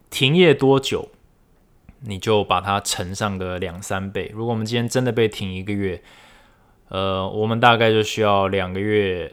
[0.09, 1.07] 停业多久，
[2.01, 4.29] 你就把它乘上个两三倍。
[4.35, 6.03] 如果我们今天真的被停一个月。
[6.89, 9.31] 呃，我们大概就需要两个月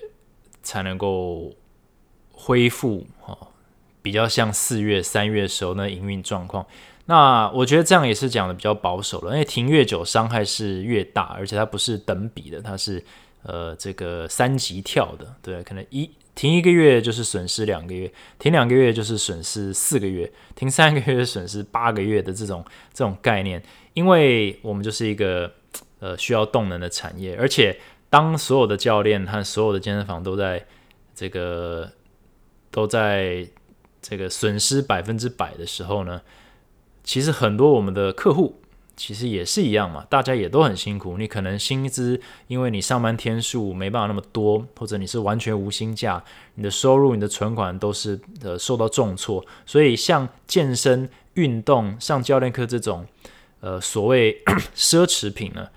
[0.62, 1.53] 才能够
[2.33, 3.37] 恢复，哈，
[4.01, 6.64] 比较像四月、三月时候那营运状况。
[7.05, 13.05] 那我觉得这样也是讲的比较保守了，因为停越久伤害是越大，而且它不是等比的，它是
[13.42, 23.62] 呃这个三级跳的，对，可能一停一个月就是损失两个月，停两个月就是损失四个月，停三个月损失八个月的这种这种概念，
[23.94, 25.53] 因为我们就是一个。
[26.00, 30.64] 呃，需要动能的产业，而且当所有的教练和所有的健身房都在
[31.14, 31.92] 这个
[32.70, 33.46] 都在
[34.00, 36.22] 这个损失百分之百的时候呢，
[37.05, 38.60] 其实很多我们的客户
[39.02, 41.16] 其实也是一样嘛，大家也都很辛苦。
[41.16, 46.22] 你可能薪资因为你上班天数没办法那么多，或者你是完全无薪假，
[46.56, 53.06] 你的收入、你的存款都是呃受到重挫，所以像健身、运动、上教练课这种
[53.60, 54.44] 呃所谓
[54.76, 55.70] 奢侈品呢。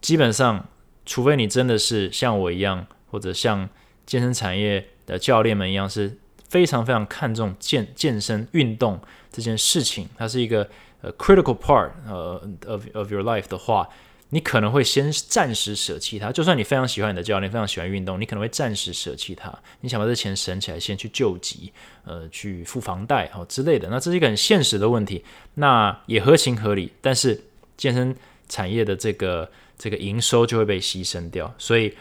[0.00, 0.68] 基本上，
[1.04, 3.68] 除非你真的是像我一样，或者像
[4.06, 6.16] 健身产业的教练们一样，是
[6.48, 9.00] 非常非常看重健健身运动
[9.34, 10.70] 这件事情，它是一个
[11.02, 13.88] 呃 critical part 呃 of of your life 的话，
[14.30, 16.30] 你可能会先暂时舍弃它。
[16.30, 19.52] 就算你非常喜欢你的教练，非常喜欢运动，你可能会暂时舍弃它。
[19.80, 21.72] 你想把这钱省起来，先去救急，
[22.04, 23.88] 呃，去付房贷哦之类的。
[23.90, 26.92] 那这是一个很现实的问题，那也合情合理。
[27.00, 27.42] 但是
[27.76, 28.14] 健身
[28.48, 31.92] 产业的这个这个营收就会被牺牲掉，所以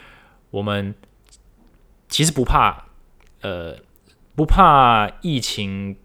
[0.51, 0.93] 我们
[2.09, 2.85] 其实不怕，
[3.41, 3.75] 呃，
[4.35, 5.97] 不怕疫情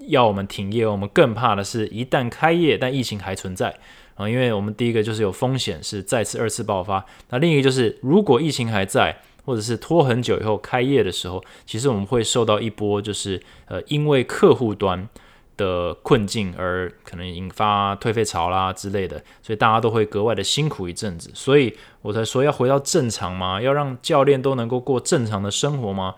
[0.00, 3.78] 要我们停业，我们更怕的是一旦开业，但疫情还存在。
[4.14, 15.06] 啊，因为我们第一个就是有风险是再次二次爆发，那另一个就是如果疫情还在，或者是拖很久以后开业的时候，其实我们会受到一波就是呃因为客户端
[15.58, 23.60] 的困境而可能引发退费潮啦之类的，所以大家都会格外的辛苦一阵子，所以我才说要回到正常吗？
[23.60, 26.14] 要让教练都能够过正常的生活吗？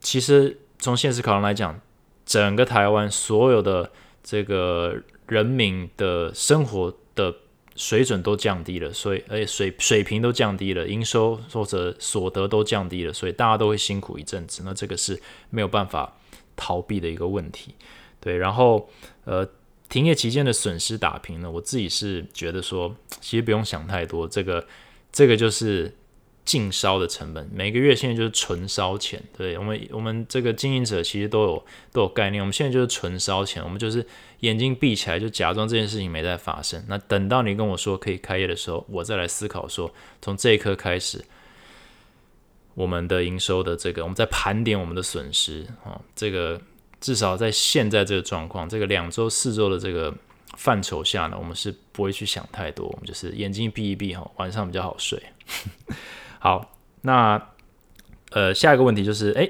[0.00, 1.80] 其实从现实考量来讲，
[2.28, 3.90] 整个台湾所有的
[4.22, 5.02] 这个。
[5.28, 7.34] 人民的生活的
[7.76, 14.62] 水准都降低了，所以而且水水平都降低了，营收或者所得都降低了，所以大家都会辛苦一阵子。
[14.64, 16.16] 那这个是没有办法
[16.56, 17.74] 逃避的一个问题。
[18.20, 18.88] 对，然后
[19.24, 19.46] 呃，
[19.90, 24.66] 停业期间的损失打平呢，我自己是觉得说，其实不用想太多，这个
[25.12, 25.92] 这个就是。
[26.48, 29.22] 净烧的成本，每个月现在就是纯烧钱。
[29.36, 32.42] 对我们，我们这个经营者其实都有都有概念。
[32.42, 34.02] 我们现在就是纯烧钱，我们就是
[34.40, 36.82] 眼睛闭起来，就假装这件事情没在发生。
[36.88, 41.22] 那等到你跟我说可以开业的时候，我再来思考说，从这一刻开始，
[42.72, 46.00] 我们的营收的这个，我们在盘点我们的损失啊。
[46.16, 46.58] 这个
[46.98, 50.14] 至少在现在这个状况，这个两周、四周的这个
[50.56, 55.22] 范畴下呢，我们是不会去想太多，我们就是眼睛闭一闭哈，晚上比较好睡。
[56.38, 57.48] 好，那
[58.30, 59.48] 呃，下一个问题就是，哎，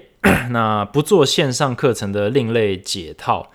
[0.50, 3.50] 那不做线上课程的另类解套，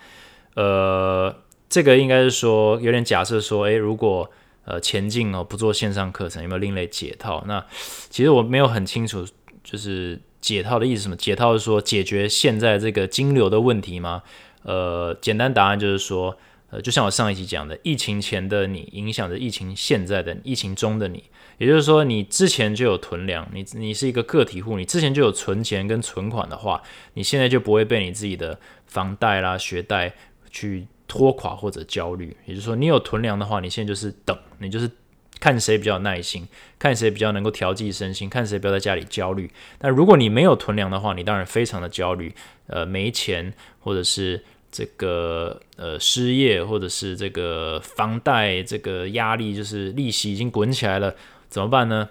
[0.54, 1.34] 呃，
[1.68, 4.30] 这个应该是说有点假设说，哎，如果
[4.66, 7.42] 呃前进哦不做线上课程，有没有另类解套？
[7.46, 7.64] 那
[8.10, 9.26] 其实我没有很清楚，
[9.64, 11.16] 就是解套的意思什么？
[11.16, 14.22] 解套是说解决现在这个金流的问题吗？
[14.62, 16.36] 呃，简单答案就是说，
[16.70, 21.24] 呃，就像我上一集讲的，疫情前的你影响着疫情现在的疫情中的你。
[21.58, 26.82] 也就是说，你之前就有囤粮，你你是一个个体户，你之前就有存钱跟存款的话，
[27.14, 30.12] 你现在就不会被你自己的房贷啦、学贷
[30.50, 32.36] 去拖垮或者焦虑。
[32.44, 34.90] 也就是说，你有囤粮的话，你现在就是等，你就是
[35.38, 36.46] 看谁比较有耐心，
[36.78, 39.50] 看谁比较能够调剂身心，看谁不要在家里焦虑。
[39.78, 42.34] 但如果你没有囤粮的话，你当然非常的焦虑，
[42.66, 51.14] 呃，没钱或者是这个呃失业，或者是这个房贷这个压力，就是利息已经滚起来了。
[51.54, 52.08] 怎么办呢？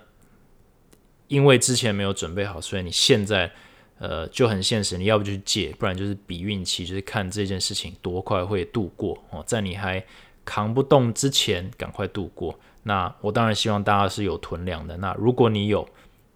[1.27, 3.51] 因为之前没有准备好，所以你现在
[3.99, 10.01] 呃就很现实，你要不就去借，不然就是比运气，就是看这件事情多快会度过哦，在你还
[10.45, 12.57] 扛不动之前赶快度过。
[12.83, 14.95] 那我当然希望大家是有囤粮的。
[14.95, 15.85] 那如果你有，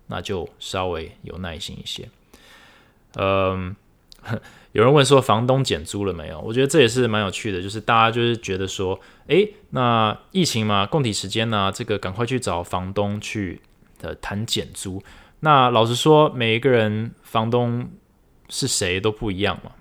[0.08, 2.10] 那就稍微有耐心一些。
[3.14, 3.74] 嗯。
[4.74, 6.40] 有人问说房东减租了没有？
[6.42, 13.62] 我觉得这也是蛮有趣的，就是大家就是觉得说，诶，那疫情嘛，供体时间呢，这个赶快去找房东去
[14.02, 15.02] 呃谈减租。
[15.40, 17.90] 那老实说，每一个人房东
[18.50, 19.72] 是谁都不一样嘛。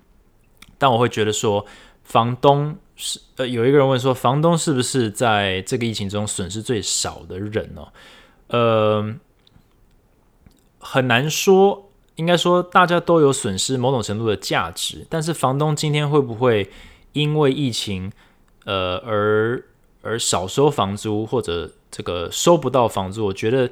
[0.78, 1.66] 但我会觉得说，
[2.04, 7.86] 房东是呃，有一个人问说，房东是不是在这个疫情中损失最少的人呢？
[8.48, 9.14] 呃，
[10.78, 11.85] 很难说。
[12.16, 16.70] 应该说，大家都有损失某种程度的价值，但是房东今天会不会
[17.12, 18.10] 因为疫情，
[18.64, 19.62] 呃，而
[20.02, 23.26] 而少收房租，或者这个收不到房租？
[23.26, 23.70] 我觉得，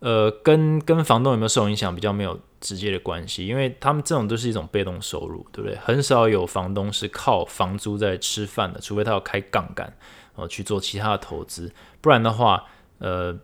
[0.00, 5.76] 呃，跟跟房东有没有受影响比较没有直接的关系，因为他们这种都是一种被动收入，对不对？
[5.76, 9.94] 很少有房东是靠房租在吃饭的，除非他要开杠杆，
[10.36, 12.64] 哦，去做其他的投资，不然的话，
[12.98, 13.38] 呃。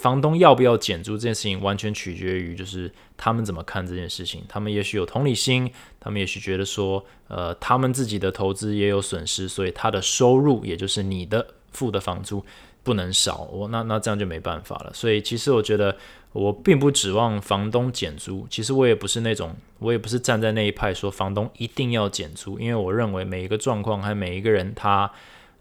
[0.00, 4.44] 房东要不要减租这件事情，完全取决于就是他们怎么看这件事情。
[4.48, 12.44] 他们也许有同理心，他们也许觉得说，呃，他们自己的投资也有损失，所以他的收入，也就是你的付的房租
[12.84, 13.42] 不能少。
[13.52, 14.92] 我那那这样就没办法了。
[14.94, 15.96] 所以其实我觉得，
[16.32, 18.46] 我并不指望房东减租。
[18.48, 25.10] 其实我也不是那种，我也不是站在那一派说房东一定要减租，因为我认为每一个状况，还有每一个人他，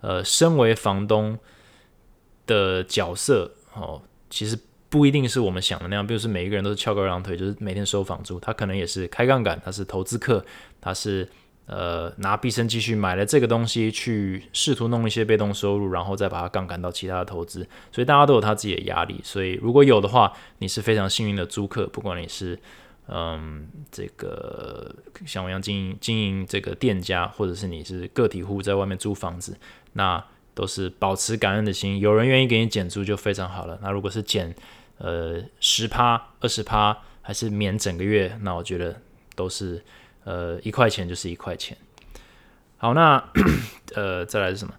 [0.01, 1.39] 呃，身为房东
[2.45, 4.03] 的角色哦。
[4.29, 4.57] 其实
[4.89, 8.39] 不一定是我们想的那样，比如是每一个人都是翘个二郎腿，就是每天收房租。
[8.39, 10.45] 他可能也是开杠杆，他是投资客，
[10.79, 11.27] 他是
[11.65, 17.67] 呃拿毕生积蓄买了这个东西去试图弄一些被动收入，然后再把它杠杆到其他的投资。
[17.91, 19.19] 所以大家都有他自己的压力。
[19.23, 22.57] 所以如果有的话，你是非常幸运的租客，不管你是
[23.09, 29.57] 嗯这个像我一样经营经营这个店家，或者是你是个体户在外面租房子，
[29.93, 30.23] 那
[30.57, 31.99] 都是保持感恩的心。
[31.99, 33.77] 有人愿意给你减租就非常好了。
[33.83, 34.55] 那如果是减
[34.97, 38.99] 呃十趴、二十趴，还是免整个月，那我觉得
[39.35, 39.83] 都是
[40.23, 41.77] 呃一块钱就是一块钱。
[42.77, 43.23] 好，那
[43.93, 44.73] 呃再来是什么？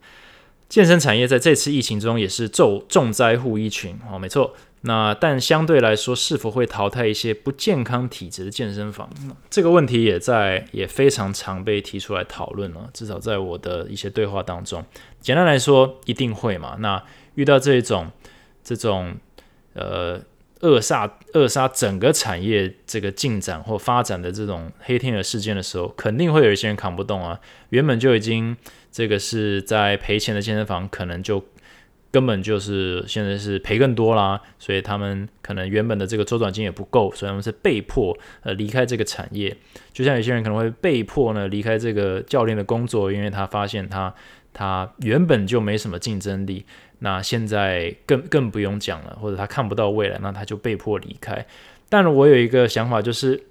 [0.68, 4.57] 健身产业在这次疫情中也是重重灾户一群哦，没错。
[4.83, 9.11] 那但相对来说，是否会淘汰一些不健康体质的健身房？
[9.51, 12.89] 这个问题也在也非常常被提出来讨论了。
[12.93, 14.85] 至少在我的一些对话当中，
[15.20, 16.76] 简单来说，一定会嘛。
[16.79, 17.03] 那
[17.35, 18.11] 遇到这种
[18.62, 19.16] 这种
[19.74, 20.20] 呃
[20.61, 27.41] 扼杀扼杀整个产业这个进展或发展的这种黑天鹅事件的时候，肯定会有一些人扛不动啊。
[27.70, 28.57] 原本就已经。
[28.91, 31.45] 这个是在赔钱的健身房，可能就
[32.11, 39.55] 根本就是现在是赔更多啦，所以他们可能原本的这个周转金也不够，所以他们是被迫呃离开这个产业。
[39.93, 44.15] 就像有些人可能会被迫呢离开这个教练的工作，因为他发现他
[44.55, 46.65] 他原本就没什么竞争力，
[47.01, 51.47] 那现在更更不用讲了，或者他看不到未来，那他就被迫离开。
[51.89, 53.45] 但我有一个想法，就是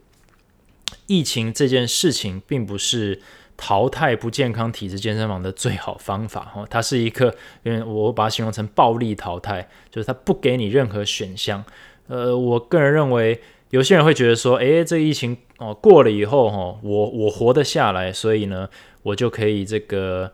[1.05, 3.21] 疫情这件事情并不是。
[3.57, 11.63] 淘汰不健康体质健身房的最好方法，哈，它是一个，因为我把它形容成暴力淘汰，就是它不给你任何选项。
[12.07, 13.41] 呃，我个人认为，
[13.71, 18.69] 有些人会觉得说，诶，这疫情哦过了以后，哈，我我活得下来，所以呢，
[19.01, 20.31] 我就可以这个，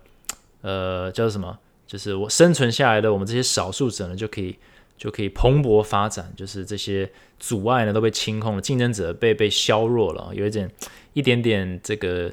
[0.61, 1.57] 呃，叫什么？
[1.87, 4.55] 就是我生存下来的，我们这些少数者呢，就可以
[4.97, 7.09] 就可以蓬勃发展，就是这些
[7.39, 10.69] 阻碍呢都被清空了，竞争者被被削弱了，有一点
[11.13, 12.29] 一点点这个。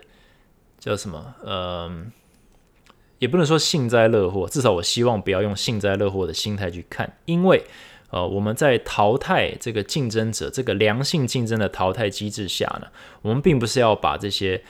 [0.81, 1.35] 叫什么？
[1.45, 2.11] 嗯，
[3.19, 7.63] 也不能说幸灾乐祸，至少我希望不要用幸灾乐祸的心态去看，因为
[8.09, 12.89] 呃，我们在淘汰这个竞争者，这个良性竞争的淘汰机制下呢，
[13.23, 14.65] 我们并不是要把这些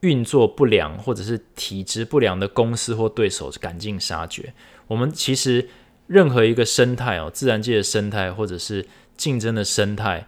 [0.00, 4.52] 运作不良或者是体质不良的公司或对手赶尽杀绝。
[4.88, 5.70] 我们其实
[6.08, 8.84] 任何一个生态哦，自然界的生态或者是
[9.16, 10.26] 竞争的生态，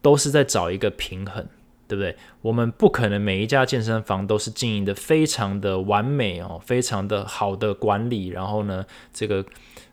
[0.00, 1.46] 都是在找一个平衡。
[1.92, 2.16] 对不对？
[2.40, 9.44] 我们不可能每一家健身房都是经营的非常的完美哦，非常的好的管理，然后呢，这个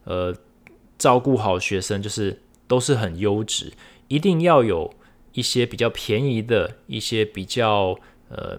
[0.05, 0.33] 呃
[0.97, 3.73] 照顾好学生，就是都是很优质。
[4.07, 4.93] 一定要有
[5.33, 8.57] 一些比较便宜的一些比较呃，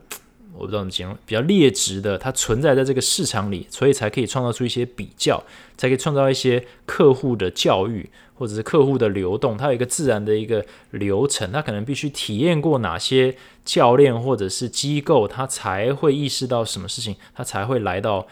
[0.53, 5.43] 我不知道怎么形容，比较劣质的，它存在在这个市场里，所以才可以创造出一些比较，
[5.78, 8.11] 才可以创造一些客户的教育。
[8.41, 13.36] 或者是客户的流动，它有一个自然的一个流程，他可能必须体验过哪些
[13.66, 18.26] 教练或者是机构，他才会意识到什么事情，他才会来到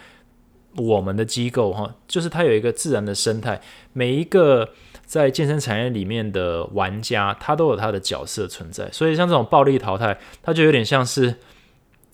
[0.77, 1.93] 我们的机构哈。
[2.07, 3.61] 就是它有一个自然的生态，
[3.93, 4.69] 每一个
[5.05, 8.89] 在健身产业里面的玩家，他都有他的角色存在。
[8.91, 11.35] 所以像这种暴力淘汰，它就有点像是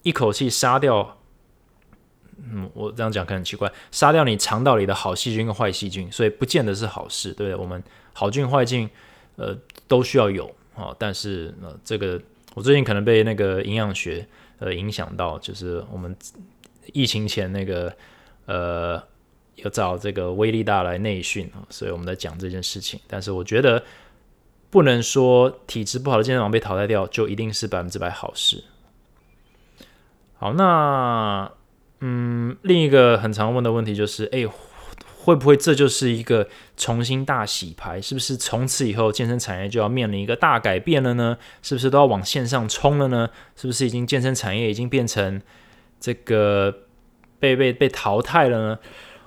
[0.02, 1.15] 一口气杀掉。
[2.52, 7.56] 嗯，我这样讲可能很奇怪，杀掉你肠道里的好细菌跟坏细菌，所以不见得是好事，对不对？
[7.56, 7.82] 我们
[8.12, 8.88] 好菌坏菌，
[9.36, 9.56] 呃，
[9.88, 10.94] 都需要有啊。
[10.98, 12.20] 但是呃，这个
[12.54, 14.26] 我最近可能被那个营养学
[14.58, 16.16] 呃影响到，就是我们
[16.92, 17.92] 疫情前那个
[18.46, 19.02] 呃，
[19.56, 23.00] 有找这个威力大来内训啊，所以我们在讲这件事情。
[23.06, 23.82] 但是我觉得
[24.70, 28.62] 不能说体质不好的健身房被淘汰掉就一定是百分之百好事。
[30.38, 31.50] 好，那。
[32.00, 34.46] 嗯，另一个很常问的问题就是，哎，
[35.18, 38.00] 会不会这就是一个重新大洗牌？
[38.00, 41.38] 是不是从此以后健身产业就要面临一个大改变了呢？
[41.62, 43.30] 是不是都要往线上冲了呢？
[43.56, 45.40] 是不是已经健身产业已经变成
[45.98, 46.82] 这个
[47.38, 48.78] 被被被淘汰了呢？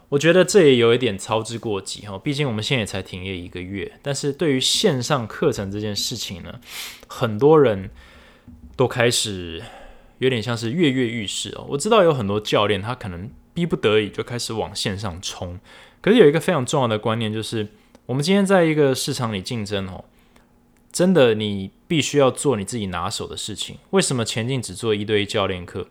[0.10, 3.92] 我觉得这也有一点操之过急哈，毕竟我们现在也才停业一个月。
[4.04, 6.60] 但是对于线上课程这件事情呢，
[7.08, 7.90] 很多人
[8.76, 9.64] 都开始。
[10.20, 11.66] 有点像是跃跃欲试哦。
[11.70, 15.60] 我知道有很多教练，他可能逼不得已就开始往线上冲。
[16.00, 17.68] 可是有一个非常重要的观念，就是
[18.06, 20.06] 我们今天在一个市场里竞争哦，
[20.92, 23.78] 真的你必须要做你自己拿手的事情。
[23.90, 25.88] 为什么前进只做一对一教练课？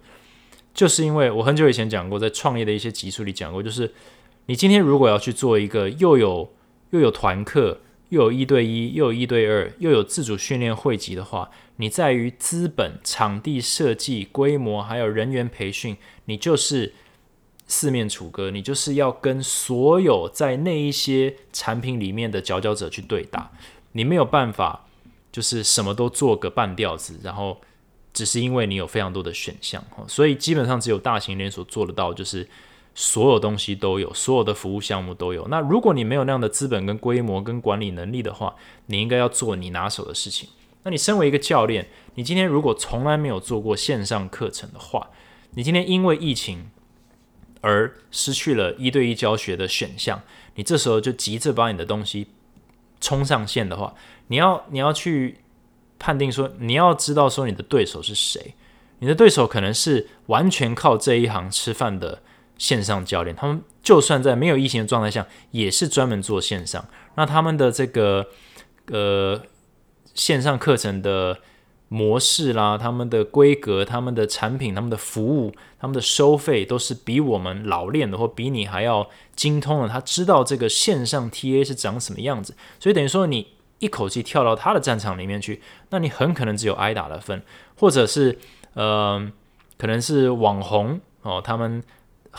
[0.72, 3.92] 就是因为我很久以前讲过，在创业的一些集数里讲过，就是
[4.46, 6.52] 你今天如果要去做一个又有
[6.90, 7.80] 又有团课。
[8.10, 16.94] 又有一对一，又有一对二，又有自主训练汇集的话，你在于资本、场地设计、规模，还有人员培训，你就是
[17.66, 23.50] 四面楚歌，你就是要跟所有在那一些产品里面的佼佼者去对打，
[23.92, 24.86] 你没有办法
[25.30, 27.60] 就是什么都做个半吊子，然后
[28.12, 32.48] 只是因为你有非常多的选项，所以基本上只有大型连锁做得到，就是。
[33.00, 35.46] 所有东西都有，所有的服务项目都有。
[35.46, 40.48] 那如果你没有那样的资本、跟规模、跟管理能力的话，你应该要做你拿手的事情。
[40.82, 41.86] 那你身为一个教练，
[42.16, 45.10] 你今天如果从来没有做过线上课程的话，
[45.52, 46.70] 你今天因为疫情
[47.60, 50.20] 而失去了一对一教学的选项，
[50.56, 52.26] 你这时候就急着把你的东西
[53.00, 53.94] 冲上线的话，
[54.26, 55.38] 你要你要去
[56.00, 58.56] 判定说，你要知道说你的对手是谁，
[58.98, 62.22] 你的对手可能是完全靠这一行吃饭的
[62.58, 66.84] 线上教练，他们就算在没有疫情的状态下，也是专门做线上，
[67.14, 68.26] 那他们的这个
[68.88, 69.40] 呃
[70.12, 71.38] 线上课程的。
[71.90, 79.88] 模式啦，他们的规格、他们的产品、他们的服务、他们的收费，都是比我们老练的，或比你还要精通的。
[79.88, 87.42] 他知道这个线上 TA 是长什么样子，所以等于说你一口气跳到他的战场里面去，那你很可能只有挨打的份，
[87.78, 88.38] 或者是
[88.74, 89.26] 呃，
[89.78, 91.82] 可能是网红哦，他们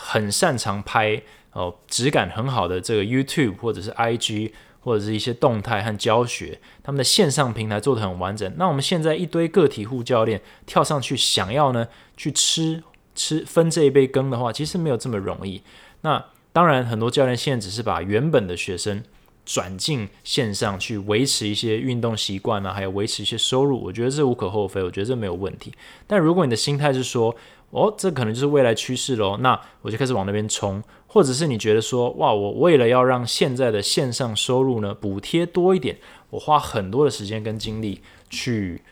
[0.02, 1.22] 很擅长拍
[1.52, 4.52] 哦，质感很好的这个 YouTube 或者是 IG。
[4.82, 8.50] 或者是一些动态和教学，他们的线上平台做的很完整。
[8.56, 11.86] 那我们现在一堆个体户教练跳上去，想要呢
[12.16, 12.82] 去吃
[13.14, 15.62] 吃分这一杯羹的话，其实没有这么容易。
[16.00, 16.24] 那
[16.54, 19.04] 当然，很多教练现在只是把原本的学生
[19.44, 25.70] 转进线上去维持一些运动习惯啊，还有维持一些收入，我觉得这无可厚非，我觉得这没有问题。
[26.06, 27.36] 但如果你的心态是说，
[27.70, 30.82] 哦，这可能就是未来趋势喽，那我就开始往那边冲。
[31.06, 35.98] 或者是你觉得说，哇，我为了要让现在的线上收入呢补贴多一点，
[36.30, 38.82] 我花很多的时间跟精力去，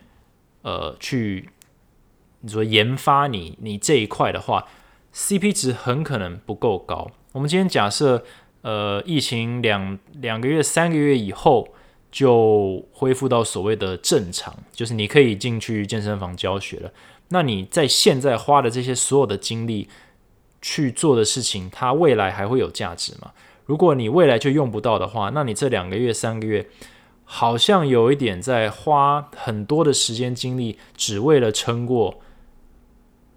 [0.63, 1.49] 呃，去
[2.41, 4.67] 你说研发你你这一块的话
[5.15, 7.09] ，CP 值很可能不够高。
[7.31, 8.25] 我们今天假设，
[8.63, 11.69] 呃，疫情两两个月、三个月以后
[12.11, 16.91] 就恢复到所谓的正常，就是你可以进去健身房教学了。
[17.29, 19.89] 那你在现在花的这些所有的精力。
[20.61, 23.31] 去做的事情，它未来还会有价值吗？
[23.65, 26.69] 如果你未来就用不到的话，那你这两个月、三个月，
[27.25, 32.21] 好像有一点在花很多的时间精力，只为了撑过，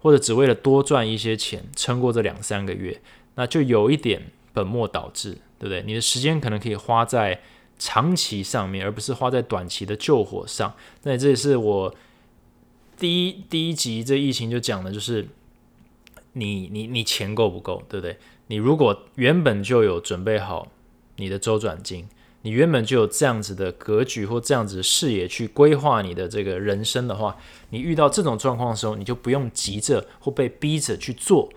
[0.00, 3.00] 或者只为了多赚一些钱，撑过这两三个月，
[3.36, 4.20] 那就有一点
[4.52, 5.80] 本末倒置，对不对？
[5.86, 7.40] 你的时间可能可以花在
[7.78, 10.74] 长期上面，而不是花在短期的救火上。
[11.04, 11.94] 那这也是我
[13.02, 15.26] 第一第一集这疫情就讲的，就是。
[16.34, 18.16] 你你你钱够不够，对不对？
[18.46, 20.66] 你如果原本就有准备好
[21.16, 22.08] 你的周转金，
[22.40, 27.36] 你原本就有这样子的格局或这样子的视野去规划你的这个人生的话，
[27.68, 31.50] 你遇到这种状况的时候，你就不用急着或被逼着去做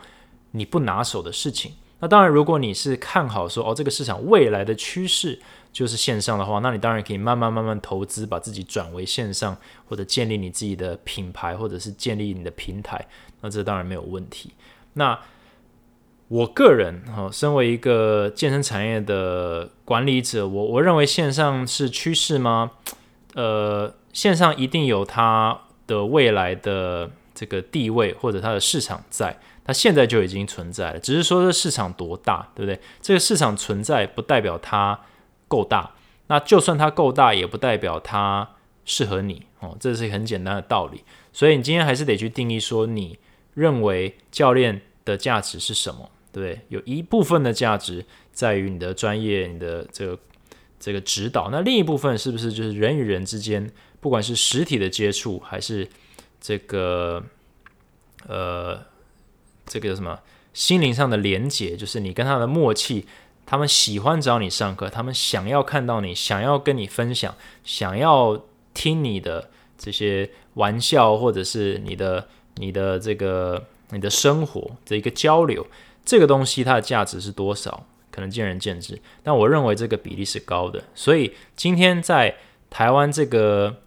[0.51, 1.71] 你不拿手的事情。
[1.99, 5.39] 那当然，如果你是看好说哦，这个市场未来的趋势
[5.75, 9.57] 就是线上的话，那你当然可以慢慢慢慢投资，把自己转为线上，
[9.89, 13.05] 或者建立你自己的品牌，或者是建立你的平台。
[13.41, 14.53] 那这当然没有问题。
[14.93, 15.19] 那
[16.29, 22.71] 我个人哈，身为一个健身产业的管理者，我我认为线上是趋势吗？
[23.33, 32.79] 呃，线上一定有它的未来的这个地位或者它的市场在，它现在就已经存在了，只是说这市场多大，对不对？
[33.01, 34.97] 这个市场存在不代表它
[35.47, 35.91] 够大，
[36.27, 38.49] 那就算它够大，也不代表它
[38.85, 41.03] 适合你哦，这是很简单的道理。
[41.31, 43.17] 所以你今天还是得去定义说你。
[43.55, 46.11] 认为教练的价值是什么？
[46.33, 46.59] 对？
[46.67, 50.19] 有一部分的价值在于你的专业，你的这个
[50.77, 51.49] 这个指导。
[51.49, 53.71] 那另一部分是不是就是人与人之间，
[54.01, 55.87] 不管是实体的接触，还是
[56.41, 57.23] 这个
[58.27, 58.77] 呃
[59.65, 60.19] 这个什么
[60.53, 61.77] 心灵上的连接？
[61.77, 63.05] 就是你跟他的默契，
[63.45, 68.43] 他们喜欢找你上课，他们想要看到你，想要跟你分享，想要
[68.73, 72.27] 听你的这些玩笑，或者是你的。
[72.57, 75.67] 你的这个你的生活的一个交流，
[76.05, 78.97] 这个东西它的价值是多少，可能见仁见智。
[79.23, 80.81] 但我认为这个比例是高的。
[80.95, 82.37] 所以今天在
[82.69, 83.81] 台湾这个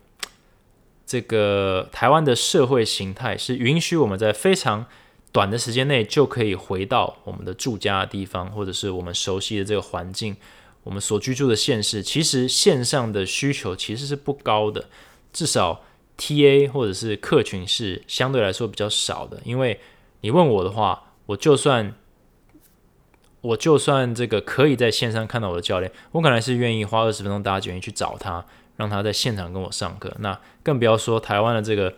[1.07, 4.85] 这个台湾的社会形态是允许我们在非常
[5.33, 10.37] 短的时间内就可以回到我们的住家的地方，或者是我们熟悉的这个环境，
[10.85, 12.03] 我们所居住的县市。
[12.03, 14.89] 其实线上的需求其实是不高的，
[15.33, 15.85] 至少。
[16.21, 19.79] T A 或者是客群是相对来说比较少的，因为
[20.23, 21.95] 你问我的话，我就算
[23.41, 30.13] 我就算这个可以在线上看到我的教练，我可能是愿意花二十分钟搭捷运去找他，让他在现场跟我上课。
[30.19, 31.95] 那更不要说台湾的这个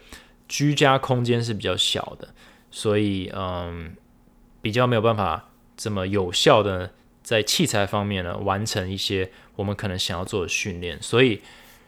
[0.46, 2.28] 居家空间是比较小的，
[2.70, 3.94] 所以嗯，
[4.62, 6.92] 比较没有办法这么有效的
[7.22, 11.40] 在器材方面呢完成一些我们可能想要做的训练，所以。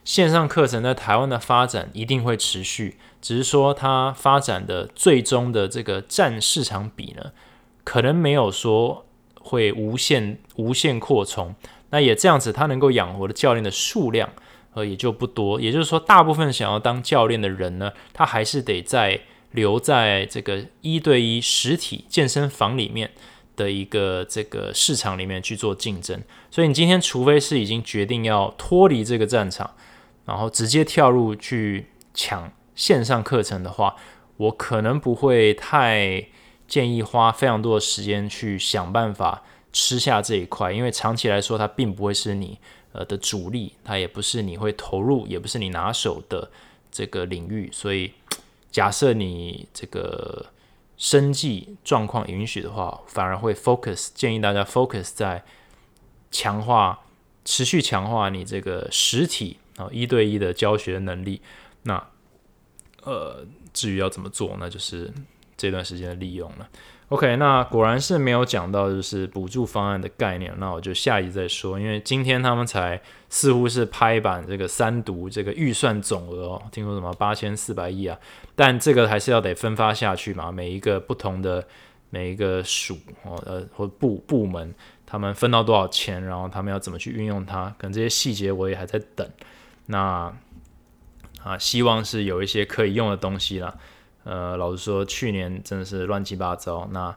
[0.05, 7.31] 线上课程在台湾的发展一定会持续，只是说它发展的最终的这个占市场比呢，
[7.85, 9.07] 可能没有说
[9.41, 11.55] 会无限无限扩充。
[11.91, 14.29] 那也这样子，它能够养活的教练的数量
[14.75, 15.61] 呃也就不多。
[15.61, 19.21] 也就是说，大部分想要当教练的人呢，他还是得在
[19.53, 23.11] 留在这个一对一实体健身房里面
[23.55, 26.23] 的一个这个市场里面去做竞争。
[26.51, 29.71] 所以你今天除非是已经决定要脱离这个战场，
[30.25, 33.95] 然后直接跳入去抢线上课程的话，
[34.39, 36.27] 我可能不会太
[36.67, 39.43] 建议花非常多的时间去想办法
[39.73, 42.59] 吃下这一块，因为长期来说它并不会是你
[42.93, 46.51] 呃的主力，它也不是你会投入，也不是你拿手的
[46.91, 48.13] 这个领域，所以。
[48.73, 50.47] 假设你这个
[50.97, 55.45] 生计状况允许的话，反而会 focus 建议大家 focus 在
[56.31, 56.99] 强化、
[57.45, 61.41] 持续强化你这个实体啊一对一的教学能力。
[61.83, 62.03] 那
[63.05, 65.13] 呃，至于要怎么做，那就是
[65.57, 66.69] 这段时间的利用了。
[67.09, 71.79] OK，那果然是没有讲到就是补助方案的概念，那我就下一再说。
[71.79, 72.99] 因为今天他们才
[73.29, 78.19] 似乎是拍板这个三读这个预算总额哦，听说什么八千四百亿啊，
[78.55, 81.67] 但这个还是要得分发下去嘛，每一个不同的
[82.11, 84.75] 每一个署哦呃或部部门，
[85.07, 89.29] 他们分到多少钱，然后他们要怎么去运用它，可能这些细节我也还在等。
[89.87, 90.33] 那
[91.43, 93.79] 啊，希望是有一些可以用的东西了。
[94.25, 96.89] 呃，老实说，去年真的是乱七八糟。
[96.93, 97.13] 那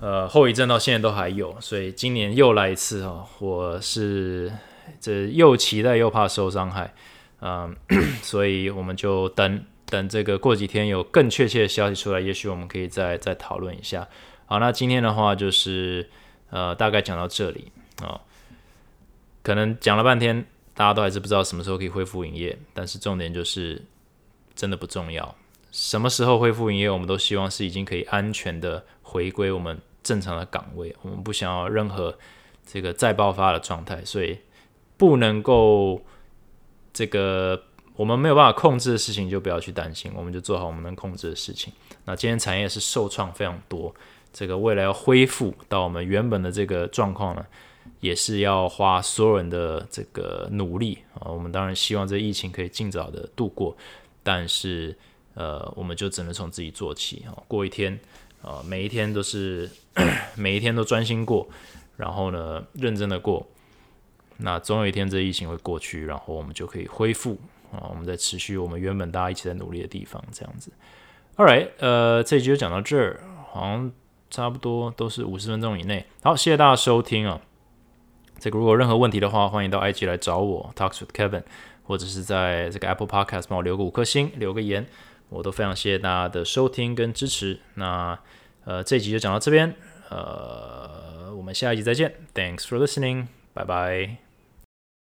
[0.00, 3.26] 呃，后遗症到现在都还有，所以今年又来一次哦。
[3.38, 4.52] 我是
[5.00, 6.92] 这又期待又怕受伤害，
[7.40, 7.74] 嗯，
[8.20, 9.64] 所以我们就等
[9.94, 14.08] 等这个过几天有更确切的消息出来，也许我们可以再再讨论一下。
[14.46, 16.10] 好，那今天的话就是
[16.50, 17.70] 呃，大概讲到这里
[18.02, 18.20] 哦。
[19.42, 23.84] 可能讲了半天，大家都还是不知道什么时候可以恢复营业，但是重点就是
[24.56, 25.34] 真的不重要。
[25.70, 30.94] 什么时候恢复营业，我们都希望是已经可以安全的回归我们正常的岗位。
[31.02, 32.18] 我们不想要任何
[32.66, 34.38] 这个再爆发的状态，所以
[34.96, 36.04] 不能够
[36.92, 37.62] 这个
[37.96, 41.72] 我们没有办法控制的事情就不要去担心，我们就做好我们能控制的事情。
[42.04, 43.94] 那今天产业是受创非常多，
[44.32, 47.44] 这个未来要恢复到我们原本的这个状况呢，
[48.00, 51.30] 也是要花所有人的这个努力啊。
[51.30, 53.76] 我们当然希望这疫情可以尽早的度过，
[54.22, 54.96] 但是。
[55.36, 57.34] 呃，我们就只能从自己做起啊。
[57.48, 57.98] 过一天，
[58.40, 59.68] 啊，每一天都是
[60.38, 61.48] 每一天都专心过，
[61.96, 63.44] 然后呢，认真的过。
[64.36, 67.36] 那总有一天这疫情会过去，然后我们就可以恢复
[67.74, 67.88] 啊。
[67.90, 70.72] 我们在持续我们原本大家一起在努力的地方，这样子。
[71.36, 73.20] All right，呃，这一集就讲到这儿，
[73.50, 73.92] 好像
[74.30, 76.06] 差不多都是五十分钟以内。
[76.22, 77.40] 好，谢谢大家收听啊。
[78.38, 81.42] 这个如果任何问题的话，欢迎到 IG 来找我，Talks with Kevin，
[81.82, 84.86] 或者是在这个 Apple Podcast 帮我留个五颗星，留个言。
[85.30, 87.58] 我都非常谢谢大家的收听跟支持。
[87.74, 88.18] 那
[88.64, 89.74] 呃，这一集就讲到这边，
[90.10, 92.14] 呃，我们下一集再见。
[92.34, 94.23] Thanks for listening，拜拜。